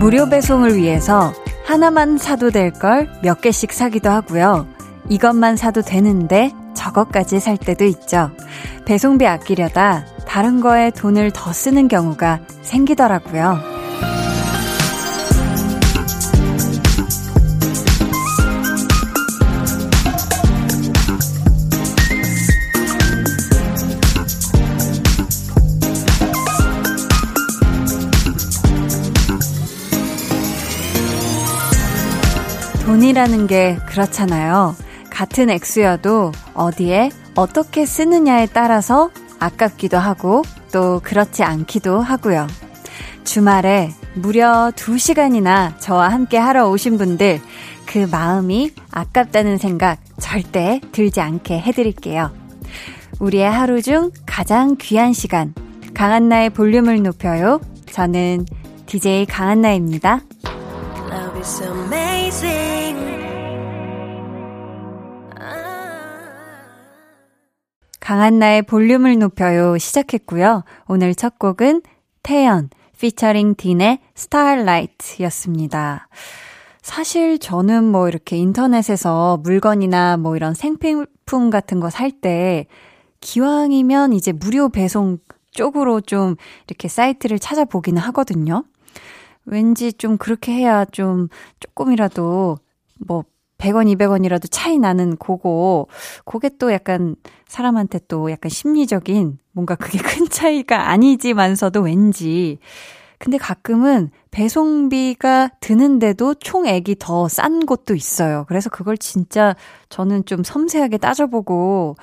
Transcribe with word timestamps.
무료 0.00 0.28
배송을 0.28 0.76
위해서 0.76 1.32
하나만 1.64 2.16
사도 2.18 2.50
될 2.50 2.70
걸 2.72 3.08
몇 3.22 3.40
개씩 3.40 3.72
사기도 3.72 4.08
하고요. 4.10 4.66
이것만 5.08 5.56
사도 5.56 5.82
되는데 5.82 6.52
저것까지 6.74 7.40
살 7.40 7.56
때도 7.56 7.84
있죠. 7.86 8.30
배송비 8.84 9.26
아끼려다 9.26 10.04
다른 10.26 10.60
거에 10.60 10.90
돈을 10.90 11.32
더 11.32 11.52
쓰는 11.52 11.88
경우가 11.88 12.40
생기더라고요. 12.62 13.75
돈이라는 33.06 33.46
게 33.46 33.78
그렇잖아요. 33.86 34.74
같은 35.10 35.48
액수여도 35.48 36.32
어디에 36.54 37.10
어떻게 37.36 37.86
쓰느냐에 37.86 38.46
따라서 38.46 39.10
아깝기도 39.38 39.96
하고 39.96 40.42
또 40.72 41.00
그렇지 41.04 41.44
않기도 41.44 42.00
하고요. 42.00 42.48
주말에 43.22 43.92
무려 44.14 44.72
2시간이나 44.74 45.78
저와 45.78 46.08
함께 46.08 46.36
하러 46.36 46.68
오신 46.68 46.98
분들 46.98 47.40
그 47.86 48.08
마음이 48.10 48.72
아깝다는 48.90 49.58
생각 49.58 49.98
절대 50.18 50.80
들지 50.90 51.20
않게 51.20 51.60
해드릴게요. 51.60 52.32
우리의 53.20 53.48
하루 53.48 53.82
중 53.82 54.10
가장 54.26 54.76
귀한 54.80 55.12
시간 55.12 55.54
강한나의 55.94 56.50
볼륨을 56.50 57.02
높여요. 57.02 57.60
저는 57.92 58.46
DJ 58.86 59.26
강한나입니다. 59.26 60.22
강한나의 68.06 68.62
볼륨을 68.62 69.18
높여요 69.18 69.76
시작했고요. 69.78 70.62
오늘 70.86 71.12
첫 71.16 71.40
곡은 71.40 71.82
태연 72.22 72.70
피처링 73.00 73.56
딘의 73.56 73.98
스타일라이트였습니다. 74.14 76.06
사실 76.82 77.40
저는 77.40 77.82
뭐 77.82 78.06
이렇게 78.06 78.36
인터넷에서 78.36 79.38
물건이나 79.38 80.18
뭐 80.18 80.36
이런 80.36 80.54
생필품 80.54 81.50
같은 81.50 81.80
거 81.80 81.88
살 81.90 82.12
때 82.12 82.68
기왕이면 83.22 84.12
이제 84.12 84.30
무료 84.30 84.68
배송 84.68 85.18
쪽으로 85.50 86.00
좀 86.00 86.36
이렇게 86.68 86.86
사이트를 86.86 87.40
찾아보기는 87.40 88.00
하거든요. 88.02 88.62
왠지 89.46 89.92
좀 89.92 90.16
그렇게 90.16 90.52
해야 90.52 90.84
좀 90.84 91.26
조금이라도 91.58 92.58
뭐 93.04 93.24
100원, 93.58 93.94
200원이라도 93.96 94.48
차이 94.50 94.78
나는 94.78 95.16
그거, 95.16 95.86
그게 96.24 96.50
또 96.58 96.72
약간 96.72 97.16
사람한테 97.48 98.00
또 98.08 98.30
약간 98.30 98.50
심리적인 98.50 99.38
뭔가 99.52 99.74
그게 99.74 99.98
큰 99.98 100.28
차이가 100.28 100.90
아니지만서도 100.90 101.80
왠지. 101.80 102.58
근데 103.18 103.38
가끔은 103.38 104.10
배송비가 104.30 105.48
드는데도 105.60 106.34
총액이 106.34 106.96
더 106.98 107.28
싼 107.28 107.64
곳도 107.64 107.94
있어요. 107.94 108.44
그래서 108.48 108.68
그걸 108.68 108.98
진짜 108.98 109.56
저는 109.88 110.26
좀 110.26 110.44
섬세하게 110.44 110.98
따져보고 110.98 111.96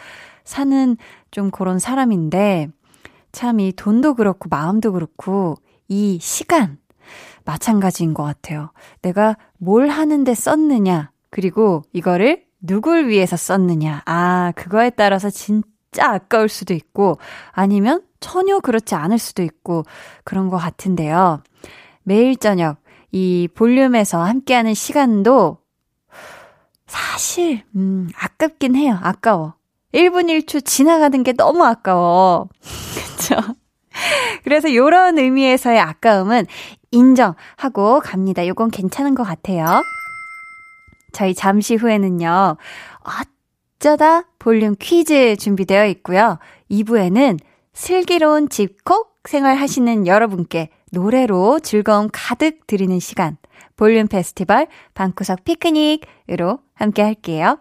사는 0.44 0.97
좀 1.30 1.52
그런 1.52 1.78
사람인데 1.80 2.69
참 3.31 3.59
이 3.59 3.72
돈도 3.74 4.16
그렇고 4.16 4.50
마음도 4.50 4.92
그렇고 4.92 5.56
이 5.88 6.18
시간 6.19 6.78
마찬가지인 7.46 8.13
것 8.16 8.24
같아요. 8.24 8.72
내가 9.03 9.38
뭘 9.59 9.90
하는데 9.90 10.34
썼느냐 10.34 11.12
그리고 11.34 11.82
이거를 11.94 12.44
누굴 12.62 13.08
위해서 13.08 13.36
썼느냐. 13.36 14.04
아, 14.06 14.54
그거에 14.56 14.92
따라서 14.92 15.32
진짜 15.32 16.12
아까울 16.14 16.48
수도 16.48 16.76
있고, 16.76 17.18
아니면 17.52 18.04
전혀 18.20 18.60
그렇지 18.60 18.94
않을 18.94 19.18
수도 19.18 19.42
있고, 19.42 19.84
그런 20.24 20.50
것 20.50 20.58
같은데요. 20.58 21.42
매일 22.04 22.38
저녁, 22.38 22.78
이 23.12 23.50
볼륨에서 23.56 24.22
함께하는 24.22 24.76
시간도 24.76 25.58
사실, 26.86 27.64
음, 27.76 28.12
아깝긴 28.16 28.76
해요. 28.76 29.00
아까워. 29.02 29.56
1분 29.92 30.28
1초 30.28 30.64
지나가는 30.64 31.24
게 31.24 31.34
너무 31.34 31.66
아까워. 31.66 32.48
그쵸? 32.62 33.38
그래서 34.44 34.76
요런 34.76 35.18
의미에서의 35.18 35.80
아까움은 35.80 36.46
인정하고 36.92 38.02
갑니다. 38.02 38.46
요건 38.46 38.70
괜찮은 38.70 39.16
것 39.16 39.24
같아요. 39.24 39.82
저희 41.13 41.34
잠시 41.34 41.75
후에는요, 41.75 42.57
어쩌다 43.79 44.24
볼륨 44.40 44.75
퀴즈 44.78 45.38
준비되어 45.38 45.85
있고요. 45.88 46.40
2부에는 46.69 47.40
슬기로운 47.74 48.50
집콕 48.50 49.18
생활하시는 49.24 50.06
여러분께 50.06 50.69
노래로 50.91 51.59
즐거움 51.59 52.09
가득 52.12 52.68
드리는 52.68 53.00
시간, 53.00 53.38
볼륨 53.75 54.07
페스티벌 54.07 54.68
방구석 54.94 55.44
피크닉으로 55.44 56.59
함께 56.74 57.01
할게요. 57.01 57.57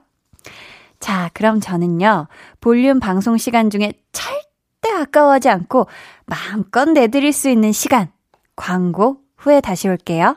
자, 1.00 1.30
그럼 1.34 1.60
저는요, 1.60 2.28
볼륨 2.60 3.00
방송 3.00 3.36
시간 3.36 3.70
중에 3.70 3.92
절대 4.12 4.90
아까워하지 5.00 5.48
않고 5.48 5.86
마음껏 6.26 6.88
내드릴 6.88 7.32
수 7.32 7.48
있는 7.48 7.72
시간, 7.72 8.10
광고 8.54 9.18
후에 9.36 9.60
다시 9.60 9.88
올게요. 9.88 10.36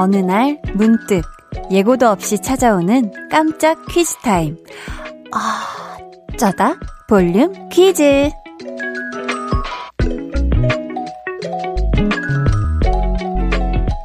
어느 0.00 0.16
날 0.16 0.58
문득 0.76 1.20
예고도 1.70 2.08
없이 2.08 2.40
찾아오는 2.40 3.12
깜짝 3.30 3.84
퀴즈 3.90 4.16
타임. 4.22 4.56
어쩌다 5.30 6.76
볼륨 7.06 7.52
퀴즈. 7.68 8.30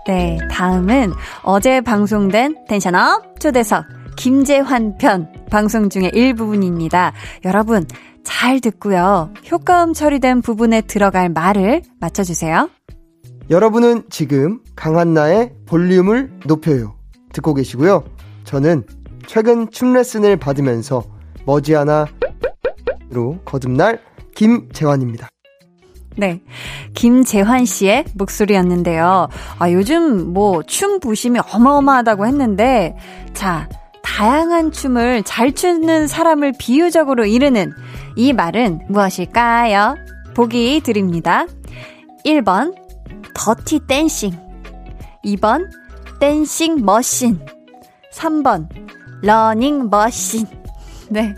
네, 0.06 0.38
다음은 0.52 1.14
어제 1.44 1.80
방송된 1.80 2.66
텐션 2.68 3.25
up 3.25 3.40
초대석 3.40 3.86
김재환 4.18 4.98
편 4.98 5.32
방송 5.50 5.90
중의 5.90 6.12
일부분입니다. 6.14 7.14
여러분, 7.46 7.86
잘 8.26 8.60
듣고요. 8.60 9.34
효과음 9.50 9.94
처리된 9.94 10.42
부분에 10.42 10.82
들어갈 10.82 11.30
말을 11.30 11.84
맞춰주세요. 12.02 12.70
여러분은 13.50 14.04
지금 14.10 14.60
강한나의 14.76 15.54
볼륨을 15.66 16.32
높여요. 16.46 16.96
듣고 17.32 17.54
계시고요. 17.54 18.04
저는 18.44 18.84
최근 19.28 19.70
춤 19.70 19.94
레슨을 19.94 20.38
받으면서 20.38 21.04
머지않아 21.46 22.08
로 23.12 23.38
거듭날 23.46 24.00
김재환입니다. 24.34 25.30
네. 26.18 26.42
김재환 26.96 27.66
씨의 27.66 28.06
목소리였는데요. 28.16 29.28
아, 29.60 29.72
요즘 29.72 30.34
뭐 30.34 30.64
춤 30.64 31.00
부심이 31.00 31.40
어마어마하다고 31.53 32.26
했는데, 32.26 32.96
자, 33.34 33.70
다양한 34.02 34.72
춤을 34.72 35.24
잘 35.24 35.53
추는 35.53 36.08
사람을 36.08 36.53
비유적으로 36.58 37.26
이르는 37.26 37.74
이 38.16 38.34
말은 38.34 38.82
무엇일까요? 38.90 39.98
보기 40.34 40.82
드립니다. 40.84 41.46
1번, 42.26 42.74
Dirty 43.34 43.79
Dancing. 43.88 44.32
2번, 45.23 45.69
dancing 46.20 46.85
machine. 46.85 47.40
3번, 48.13 48.67
러닝 49.22 49.90
머신. 49.90 50.46
네. 51.09 51.35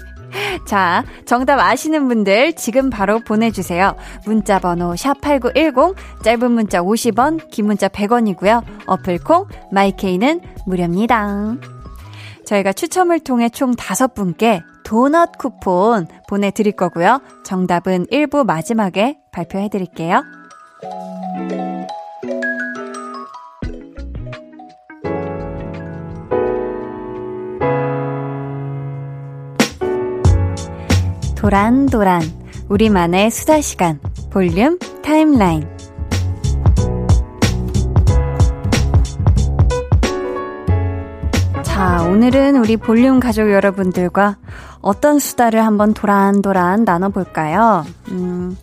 자, 0.68 1.04
정답 1.26 1.60
아시는 1.60 2.08
분들 2.08 2.54
지금 2.54 2.90
바로 2.90 3.20
보내주세요. 3.20 3.96
문자 4.26 4.60
번호 4.60 4.94
샵8910, 4.94 5.96
짧은 6.24 6.52
문자 6.52 6.82
50원, 6.82 7.50
긴 7.50 7.66
문자 7.66 7.88
100원이고요. 7.88 8.64
어플콩, 8.86 9.46
마이케이는 9.72 10.42
무료입니다. 10.66 11.56
저희가 12.46 12.74
추첨을 12.74 13.20
통해 13.20 13.50
총 13.50 13.74
5분께 13.74 14.64
도넛 14.84 15.38
쿠폰 15.38 16.08
보내드릴 16.30 16.74
거고요. 16.74 17.22
정답은 17.44 18.06
1부 18.06 18.46
마지막에 18.46 19.18
발표해드릴게요. 19.32 20.24
도란도란. 31.48 32.24
우리만의 32.68 33.32
수다 33.32 33.62
시간. 33.62 34.02
볼륨 34.32 34.78
타임라인. 35.02 35.66
자 41.64 42.04
오늘은 42.04 42.58
우리 42.58 42.76
볼륨 42.76 43.22
가족 43.22 43.50
여러분들과 43.50 44.36
어떤 44.82 45.20
수다를 45.20 45.66
한번 45.66 45.94
도란도란 45.94 46.84
나눠볼까요? 46.84 47.86
음 48.10 48.58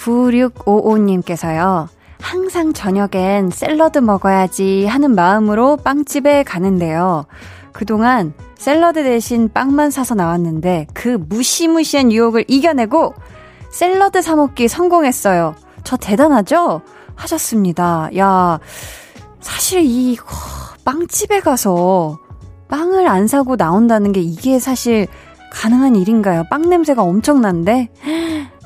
9655님께서요. 0.00 1.88
항상 2.20 2.72
저녁엔 2.72 3.50
샐러드 3.50 3.98
먹어야지 3.98 4.86
하는 4.86 5.14
마음으로 5.14 5.76
빵집에 5.78 6.42
가는데요. 6.42 7.24
그동안 7.72 8.34
샐러드 8.56 9.02
대신 9.02 9.50
빵만 9.52 9.90
사서 9.90 10.14
나왔는데 10.14 10.86
그 10.92 11.18
무시무시한 11.28 12.12
유혹을 12.12 12.44
이겨내고 12.48 13.14
샐러드 13.70 14.20
사먹기 14.20 14.68
성공했어요. 14.68 15.54
저 15.82 15.96
대단하죠? 15.96 16.82
하셨습니다. 17.14 18.10
야, 18.18 18.58
사실 19.40 19.82
이 19.84 20.18
빵집에 20.84 21.40
가서 21.40 22.18
빵을 22.68 23.06
안 23.06 23.26
사고 23.26 23.56
나온다는 23.56 24.12
게 24.12 24.20
이게 24.20 24.58
사실 24.58 25.06
가능한 25.52 25.96
일인가요? 25.96 26.44
빵 26.50 26.68
냄새가 26.68 27.02
엄청난데? 27.02 27.88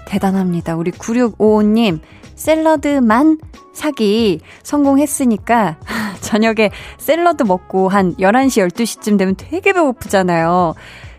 대단합니다. 0.07 0.77
우리 0.77 0.91
9655님, 0.93 2.01
샐러드만 2.35 3.39
사기 3.73 4.41
성공했으니까 4.63 5.79
저녁에 6.21 6.71
샐러드 6.99 7.43
먹고 7.43 7.89
한 7.89 8.15
11시, 8.17 8.69
12시쯤 8.69 9.19
되면 9.19 9.35
되게 9.37 9.73
배고프잖아요. 9.73 10.75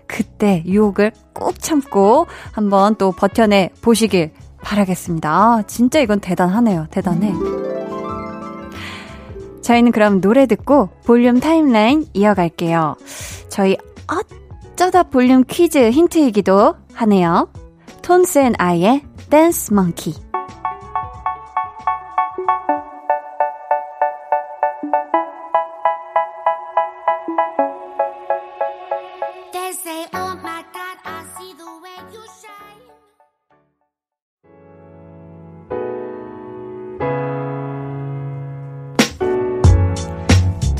그때 0.08 0.64
유혹을 0.66 1.12
꾹 1.34 1.60
참고 1.60 2.28
한번 2.52 2.96
또 2.96 3.12
버텨내 3.12 3.72
보시길 3.82 4.32
바라겠습니다. 4.62 5.30
아, 5.30 5.64
진짜 5.68 6.00
이건 6.00 6.20
대단하네요. 6.20 6.88
대단해. 6.92 7.34
저희는 9.62 9.92
그럼 9.92 10.22
노래 10.22 10.46
듣고 10.46 10.90
볼륨 11.06 11.40
타임라인 11.40 12.06
이어갈게요. 12.14 12.96
저희 13.50 13.78
어쩌다 14.08 15.04
볼륨 15.04 15.44
퀴즈 15.48 15.90
힌트이기도 15.90 16.76
하네요. 16.94 17.50
Tones 18.06 18.38
and 18.38 18.54
I의 18.60 19.02
Dance 19.32 19.74
Monkey. 19.74 20.14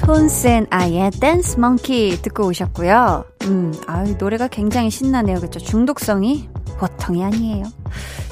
Tones 0.06 0.48
and 0.48 0.68
I의 0.70 1.10
Dance 1.20 1.60
Monkey 1.60 2.22
듣고 2.22 2.46
오셨고요. 2.46 3.26
음, 3.46 3.74
아유, 3.88 4.16
노래가 4.20 4.48
굉장히 4.48 4.92
신나네요. 4.92 5.40
그쵸? 5.40 5.60
중독성이 5.60 6.48
보통이 6.78 7.24
아니에요. 7.24 7.66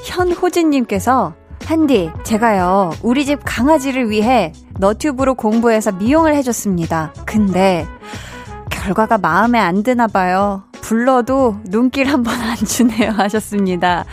현호진님께서 0.04 1.34
한디, 1.66 2.12
제가요, 2.24 2.92
우리 3.02 3.26
집 3.26 3.40
강아지를 3.46 4.10
위해 4.10 4.52
너튜브로 4.80 5.36
공부해서 5.36 5.92
미용을 5.94 6.36
해줬습니다. 6.36 7.14
근데, 7.26 7.88
결과가 8.70 9.18
마음에 9.18 9.60
안 9.60 9.82
드나 9.84 10.08
봐요. 10.08 10.64
불러도 10.82 11.58
눈길 11.66 12.08
한 12.10 12.24
번 12.24 12.34
안 12.42 12.58
주네요. 12.58 13.12
하셨습니다. 13.16 14.04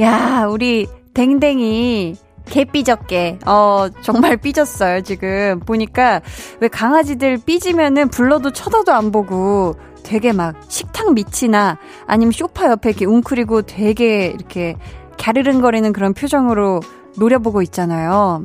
야, 0.00 0.44
우리 0.50 0.86
댕댕이 1.14 2.16
개 2.46 2.64
삐졌게. 2.66 3.38
어, 3.46 3.86
정말 4.02 4.36
삐졌어요, 4.36 5.00
지금. 5.00 5.60
보니까, 5.60 6.20
왜 6.60 6.68
강아지들 6.68 7.38
삐지면은 7.46 8.08
불러도 8.10 8.52
쳐다도 8.52 8.92
안 8.92 9.10
보고, 9.10 9.74
되게 10.04 10.32
막 10.32 10.54
식탁 10.68 11.12
밑이나 11.14 11.78
아니면 12.06 12.30
쇼파 12.30 12.70
옆에 12.70 12.90
이렇게 12.90 13.04
웅크리고 13.06 13.62
되게 13.62 14.26
이렇게 14.26 14.76
갸르릉거리는 15.18 15.92
그런 15.92 16.14
표정으로 16.14 16.80
노려보고 17.16 17.62
있잖아요. 17.62 18.42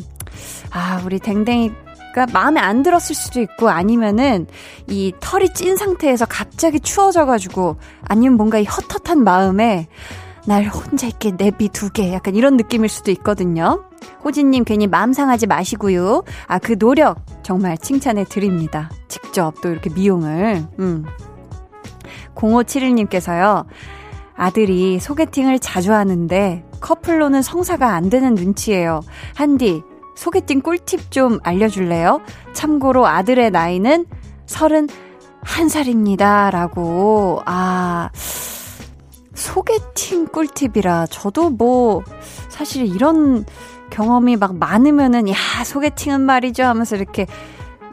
아, 0.71 1.01
우리 1.05 1.19
댕댕이가 1.19 2.27
마음에 2.33 2.59
안 2.59 2.81
들었을 2.81 3.15
수도 3.15 3.41
있고 3.41 3.69
아니면은 3.69 4.47
이 4.87 5.13
털이 5.19 5.53
찐 5.53 5.75
상태에서 5.75 6.25
갑자기 6.25 6.79
추워져가지고 6.79 7.77
아니면 8.07 8.37
뭔가 8.37 8.57
이 8.57 8.65
헛헛한 8.65 9.23
마음에 9.23 9.87
날 10.45 10.65
혼자 10.65 11.07
있게 11.07 11.35
내비 11.35 11.69
두개 11.69 12.13
약간 12.13 12.35
이런 12.35 12.57
느낌일 12.57 12.89
수도 12.89 13.11
있거든요. 13.11 13.83
호진님 14.23 14.63
괜히 14.63 14.87
마음 14.87 15.13
상하지 15.13 15.47
마시고요. 15.47 16.23
아, 16.47 16.59
그 16.59 16.77
노력 16.77 17.19
정말 17.43 17.77
칭찬해 17.77 18.23
드립니다. 18.25 18.89
직접 19.07 19.61
또 19.61 19.69
이렇게 19.69 19.89
미용을. 19.89 20.65
음. 20.79 21.05
0571님께서요. 22.39 23.65
아들이 24.35 24.99
소개팅을 24.99 25.59
자주 25.59 25.93
하는데 25.93 26.63
커플로는 26.79 27.41
성사가 27.41 27.93
안 27.93 28.09
되는 28.09 28.35
눈치예요. 28.35 29.01
한디, 29.35 29.83
소개팅 30.15 30.61
꿀팁 30.61 31.11
좀 31.11 31.39
알려줄래요? 31.43 32.21
참고로 32.53 33.05
아들의 33.05 33.51
나이는 33.51 34.05
31살입니다. 34.47 36.51
라고, 36.51 37.41
아, 37.45 38.09
소개팅 39.33 40.27
꿀팁이라 40.27 41.07
저도 41.07 41.49
뭐, 41.49 42.01
사실 42.49 42.85
이런 42.85 43.45
경험이 43.89 44.37
막 44.37 44.57
많으면은, 44.57 45.27
야, 45.29 45.35
소개팅은 45.65 46.21
말이죠 46.21 46.63
하면서 46.63 46.95
이렇게 46.95 47.25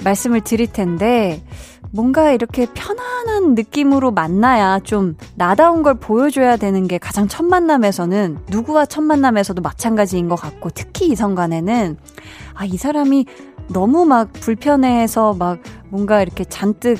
말씀을 0.04 0.42
드릴 0.42 0.72
텐데, 0.72 1.42
뭔가 1.96 2.30
이렇게 2.30 2.66
편안한 2.74 3.54
느낌으로 3.54 4.10
만나야 4.10 4.80
좀 4.80 5.16
나다운 5.34 5.82
걸 5.82 5.94
보여줘야 5.94 6.58
되는 6.58 6.86
게 6.86 6.98
가장 6.98 7.26
첫 7.26 7.46
만남에서는 7.46 8.40
누구와 8.50 8.84
첫 8.84 9.00
만남에서도 9.00 9.62
마찬가지인 9.62 10.28
것 10.28 10.36
같고 10.36 10.68
특히 10.74 11.08
이성 11.08 11.34
간에는 11.34 11.96
아, 12.52 12.64
이 12.66 12.76
사람이 12.76 13.24
너무 13.72 14.04
막 14.04 14.30
불편해서 14.34 15.32
막 15.34 15.58
뭔가 15.88 16.20
이렇게 16.20 16.44
잔뜩 16.44 16.98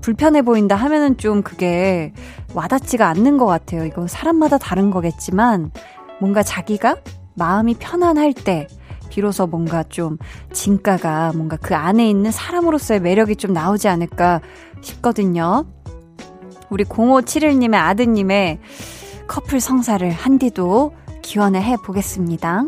불편해 0.00 0.40
보인다 0.40 0.74
하면은 0.74 1.18
좀 1.18 1.42
그게 1.42 2.14
와닿지가 2.54 3.06
않는 3.08 3.36
것 3.36 3.44
같아요. 3.44 3.84
이건 3.84 4.08
사람마다 4.08 4.56
다른 4.56 4.90
거겠지만 4.90 5.70
뭔가 6.18 6.42
자기가 6.42 6.96
마음이 7.34 7.74
편안할 7.78 8.32
때 8.32 8.68
비로소 9.14 9.46
뭔가 9.46 9.84
좀 9.84 10.18
진가가 10.52 11.34
뭔가 11.36 11.56
그 11.56 11.76
안에 11.76 12.10
있는 12.10 12.32
사람으로서의 12.32 13.00
매력이 13.00 13.36
좀 13.36 13.52
나오지 13.52 13.86
않을까 13.86 14.40
싶거든요. 14.80 15.64
우리 16.68 16.82
0571님의 16.82 17.74
아드님의 17.74 18.58
커플 19.28 19.60
성사를 19.60 20.10
한디도 20.10 20.94
기원을 21.22 21.62
해 21.62 21.76
보겠습니다. 21.76 22.64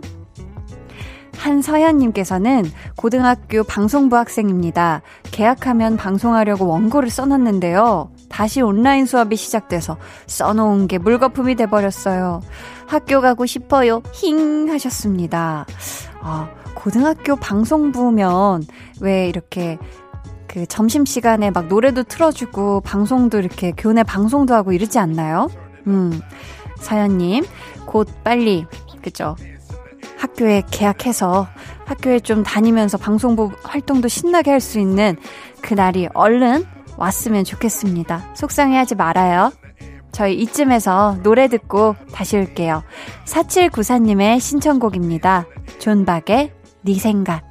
한서연님께서는 1.36 2.64
고등학교 2.96 3.64
방송부 3.64 4.16
학생입니다. 4.16 5.02
계약하면 5.24 5.96
방송하려고 5.96 6.68
원고를 6.68 7.10
써놨는데요. 7.10 8.12
다시 8.28 8.62
온라인 8.62 9.04
수업이 9.04 9.34
시작돼서 9.34 9.96
써놓은 10.28 10.86
게 10.86 10.98
물거품이 10.98 11.56
돼버렸어요. 11.56 12.40
학교 12.86 13.20
가고 13.20 13.46
싶어요. 13.46 14.02
힝 14.12 14.68
하셨습니다. 14.70 15.66
아, 16.20 16.48
고등학교 16.74 17.36
방송부면 17.36 18.64
왜 19.00 19.28
이렇게 19.28 19.78
그 20.46 20.66
점심시간에 20.66 21.50
막 21.50 21.66
노래도 21.66 22.02
틀어주고 22.02 22.80
방송도 22.82 23.38
이렇게 23.38 23.72
교내 23.76 24.02
방송도 24.02 24.54
하고 24.54 24.72
이러지 24.72 24.98
않나요? 24.98 25.48
음, 25.86 26.20
사연님, 26.78 27.44
곧 27.86 28.08
빨리, 28.24 28.66
그죠? 29.02 29.36
학교에 30.18 30.62
계약해서 30.70 31.46
학교에 31.84 32.20
좀 32.20 32.42
다니면서 32.42 32.98
방송부 32.98 33.52
활동도 33.64 34.08
신나게 34.08 34.50
할 34.50 34.60
수 34.60 34.78
있는 34.80 35.16
그날이 35.60 36.08
얼른 36.14 36.64
왔으면 36.96 37.44
좋겠습니다. 37.44 38.34
속상해하지 38.34 38.94
말아요. 38.94 39.52
저희 40.16 40.32
이쯤에서 40.40 41.18
노래 41.22 41.46
듣고 41.46 41.94
다시 42.10 42.38
올게요. 42.38 42.82
4794님의 43.26 44.40
신청곡입니다. 44.40 45.44
존박의 45.78 46.52
네 46.80 46.94
생각. 46.94 47.45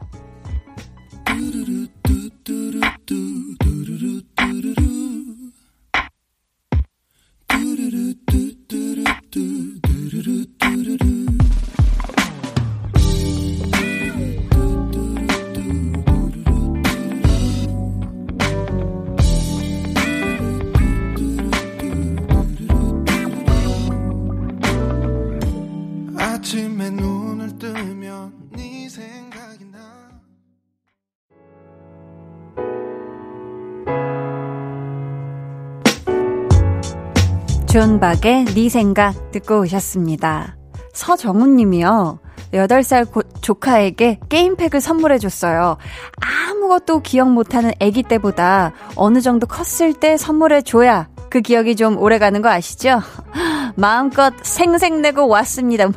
존박의 38.05 38.45
네 38.53 38.69
생각 38.69 39.31
듣고 39.31 39.61
오셨습니다. 39.61 40.55
서정훈 40.93 41.55
님이요. 41.55 42.19
8살 42.53 43.11
고, 43.11 43.23
조카에게 43.41 44.19
게임팩을 44.29 44.79
선물해 44.79 45.17
줬어요. 45.17 45.77
아무것도 46.21 47.01
기억 47.01 47.31
못하는 47.31 47.71
아기 47.81 48.03
때보다 48.03 48.73
어느 48.95 49.21
정도 49.21 49.47
컸을 49.47 49.93
때 49.95 50.17
선물해 50.17 50.61
줘야 50.61 51.07
그 51.31 51.41
기억이 51.41 51.75
좀 51.75 51.97
오래 51.97 52.19
가는 52.19 52.43
거 52.43 52.49
아시죠? 52.49 53.01
마음껏 53.75 54.33
생색내고 54.43 55.27
왔습니다. 55.27 55.89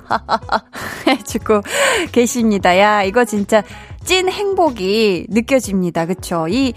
해주고 1.07 1.61
계십니다. 2.11 2.79
야, 2.79 3.03
이거 3.03 3.27
진짜 3.27 3.63
찐 4.09 4.31
행복이 4.31 5.27
느껴집니다. 5.29 6.07
그쵸? 6.07 6.47
이, 6.49 6.73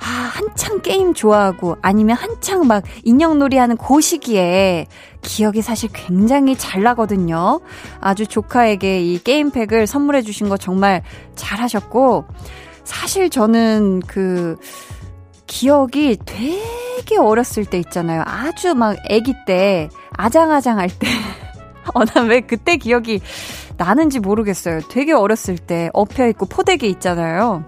아, 0.00 0.04
한창 0.34 0.82
게임 0.82 1.14
좋아하고 1.14 1.76
아니면 1.80 2.16
한창 2.16 2.66
막 2.66 2.82
인형놀이 3.04 3.56
하는 3.56 3.76
그 3.76 4.00
시기에 4.00 4.88
기억이 5.20 5.62
사실 5.62 5.90
굉장히 5.92 6.56
잘 6.56 6.82
나거든요. 6.82 7.60
아주 8.00 8.26
조카에게 8.26 9.00
이 9.00 9.22
게임팩을 9.22 9.86
선물해 9.86 10.22
주신 10.22 10.48
거 10.48 10.56
정말 10.56 11.04
잘하셨고, 11.36 12.24
사실 12.82 13.30
저는 13.30 14.00
그, 14.08 14.56
기억이 15.46 16.18
되게 16.26 17.16
어렸을 17.16 17.64
때 17.64 17.78
있잖아요. 17.78 18.24
아주 18.26 18.74
막 18.74 18.96
아기 19.08 19.34
때, 19.46 19.88
아장아장할 20.16 20.88
때. 20.98 21.06
어, 21.94 22.04
난왜 22.04 22.40
그때 22.40 22.76
기억이 22.76 23.20
나는지 23.82 24.20
모르겠어요. 24.20 24.80
되게 24.88 25.12
어렸을 25.12 25.58
때 25.58 25.90
엎혀있고 25.92 26.46
포대기 26.46 26.88
있잖아요. 26.90 27.64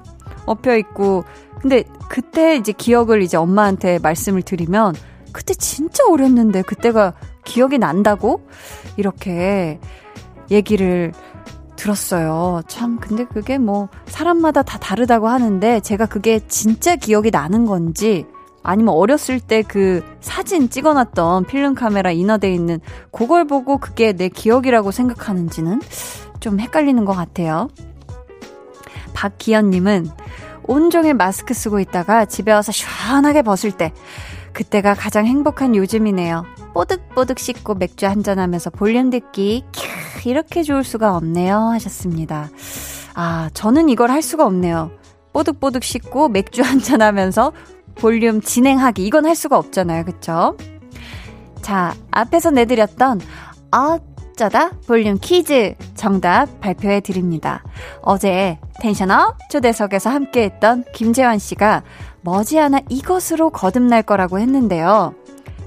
엎혀있고. 0.46 1.24
근데 1.60 1.82
그때 2.08 2.56
이제 2.56 2.72
기억을 2.72 3.22
이제 3.22 3.36
엄마한테 3.36 3.98
말씀을 3.98 4.42
드리면 4.42 4.94
그때 5.32 5.54
진짜 5.54 6.04
어렸는데 6.08 6.62
그때가 6.62 7.14
기억이 7.44 7.78
난다고? 7.78 8.46
이렇게 8.96 9.80
얘기를 10.50 11.12
들었어요. 11.76 12.62
참, 12.68 12.98
근데 13.00 13.24
그게 13.24 13.58
뭐, 13.58 13.88
사람마다 14.06 14.62
다 14.62 14.78
다르다고 14.78 15.28
하는데, 15.28 15.80
제가 15.80 16.06
그게 16.06 16.40
진짜 16.46 16.96
기억이 16.96 17.30
나는 17.30 17.66
건지, 17.66 18.24
아니면 18.64 18.94
어렸을 18.94 19.40
때 19.40 19.62
그 19.62 20.04
사진 20.20 20.70
찍어놨던 20.70 21.46
필름 21.46 21.74
카메라 21.74 22.10
인화돼 22.10 22.52
있는 22.52 22.80
그걸 23.10 23.44
보고 23.44 23.78
그게 23.78 24.12
내 24.12 24.28
기억이라고 24.28 24.90
생각하는지는 24.90 25.80
좀 26.40 26.60
헷갈리는 26.60 27.04
것 27.04 27.12
같아요. 27.12 27.68
박기현님은 29.14 30.08
온종일 30.64 31.14
마스크 31.14 31.54
쓰고 31.54 31.80
있다가 31.80 32.24
집에 32.24 32.52
와서 32.52 32.72
시원하게 32.72 33.42
벗을 33.42 33.72
때 33.72 33.92
그때가 34.52 34.94
가장 34.94 35.26
행복한 35.26 35.74
요즘이네요. 35.74 36.44
뽀득뽀득 36.74 37.38
씻고 37.38 37.74
맥주 37.74 38.06
한잔하면서 38.06 38.70
볼륨 38.70 39.10
듣기 39.10 39.64
캬 39.72 40.26
이렇게 40.26 40.62
좋을 40.62 40.84
수가 40.84 41.16
없네요 41.16 41.56
하셨습니다. 41.56 42.48
아 43.14 43.50
저는 43.54 43.88
이걸 43.88 44.10
할 44.10 44.22
수가 44.22 44.46
없네요. 44.46 44.90
뽀득뽀득 45.32 45.82
씻고 45.82 46.28
맥주 46.28 46.62
한잔하면서 46.64 47.52
볼륨 47.96 48.40
진행하기. 48.40 49.04
이건 49.04 49.26
할 49.26 49.34
수가 49.34 49.58
없잖아요. 49.58 50.04
그쵸? 50.04 50.56
자, 51.62 51.94
앞에서 52.10 52.50
내드렸던 52.50 53.20
어쩌다 53.70 54.70
볼륨 54.86 55.18
퀴즈 55.20 55.74
정답 55.94 56.60
발표해 56.60 57.00
드립니다. 57.00 57.62
어제 58.02 58.58
텐션업 58.80 59.36
초대석에서 59.50 60.10
함께 60.10 60.42
했던 60.42 60.84
김재환 60.92 61.38
씨가 61.38 61.82
머지않아 62.22 62.80
이것으로 62.88 63.50
거듭날 63.50 64.02
거라고 64.02 64.38
했는데요. 64.38 65.14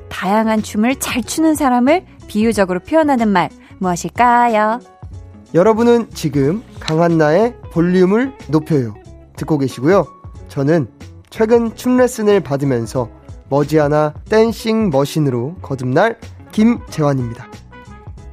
다양한 0.10 0.62
춤을 0.62 0.98
잘 0.98 1.24
추는 1.24 1.56
사람을 1.56 2.06
비유적으로 2.28 2.80
표현하는 2.80 3.28
말 3.30 3.50
무엇일까요? 3.80 4.80
여러분은 5.54 6.10
지금 6.12 6.64
강한나의 6.80 7.56
볼륨을 7.72 8.34
높여요. 8.50 8.96
듣고 9.36 9.58
계시고요. 9.58 10.06
저는 10.48 10.88
최근 11.30 11.76
춤 11.76 11.98
레슨을 11.98 12.42
받으면서 12.42 13.10
머지않아 13.50 14.14
dancing 14.30 14.90
machine으로 14.90 15.56
거듭날 15.62 16.20
김재환입니다. 16.52 17.48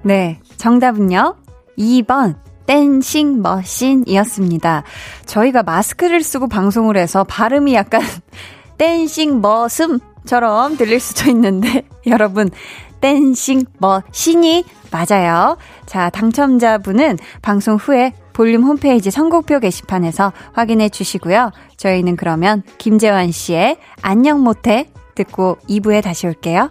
네, 0.03 0.41
정답은요. 0.57 1.37
2번 1.79 2.37
dancing 2.67 3.43
machine이었습니다. 3.43 4.85
저희가 5.27 5.63
마스크를 5.63 6.23
쓰고 6.23 6.49
방송을 6.49 6.97
해서 6.97 7.25
발음이 7.25 7.75
약간 7.75 8.01
dancing 8.79 9.41
머슴처럼 9.41 10.77
들릴 10.77 11.01
수도 11.01 11.31
있는데 11.31 11.83
여러분 12.07 12.51
dancing 13.01 13.65
machine이 13.79 14.65
맞아요. 14.91 15.57
자, 15.87 16.09
당첨자분은 16.11 17.19
방송 17.43 17.77
후에 17.77 18.15
볼륨 18.35 18.65
홈페이지 18.65 19.11
선곡표 19.11 19.61
게시판에서 19.61 20.33
확인해 20.53 20.91
주시고요. 20.91 21.53
저희는 21.79 22.17
그러면 22.17 22.63
김재환 22.77 23.31
씨의 23.31 23.79
안녕 24.03 24.43
못해 24.43 24.91
듣고 25.15 25.57
2부에 25.69 26.03
다시 26.03 26.27
올게요. 26.27 26.71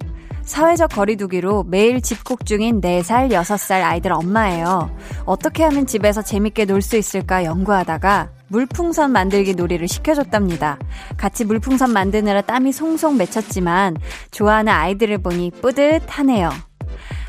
사회적 0.51 0.91
거리두기로 0.91 1.63
매일 1.63 2.01
집콕 2.01 2.45
중인 2.45 2.81
4살, 2.81 3.31
6살 3.31 3.83
아이들 3.83 4.11
엄마예요. 4.11 4.93
어떻게 5.25 5.63
하면 5.63 5.87
집에서 5.87 6.21
재밌게 6.21 6.65
놀 6.65 6.81
수 6.81 6.97
있을까 6.97 7.45
연구하다가 7.45 8.31
물풍선 8.49 9.13
만들기 9.13 9.55
놀이를 9.55 9.87
시켜줬답니다. 9.87 10.77
같이 11.15 11.45
물풍선 11.45 11.93
만드느라 11.93 12.41
땀이 12.41 12.73
송송 12.73 13.15
맺혔지만 13.15 13.95
좋아하는 14.31 14.73
아이들을 14.73 15.19
보니 15.19 15.51
뿌듯하네요. 15.61 16.49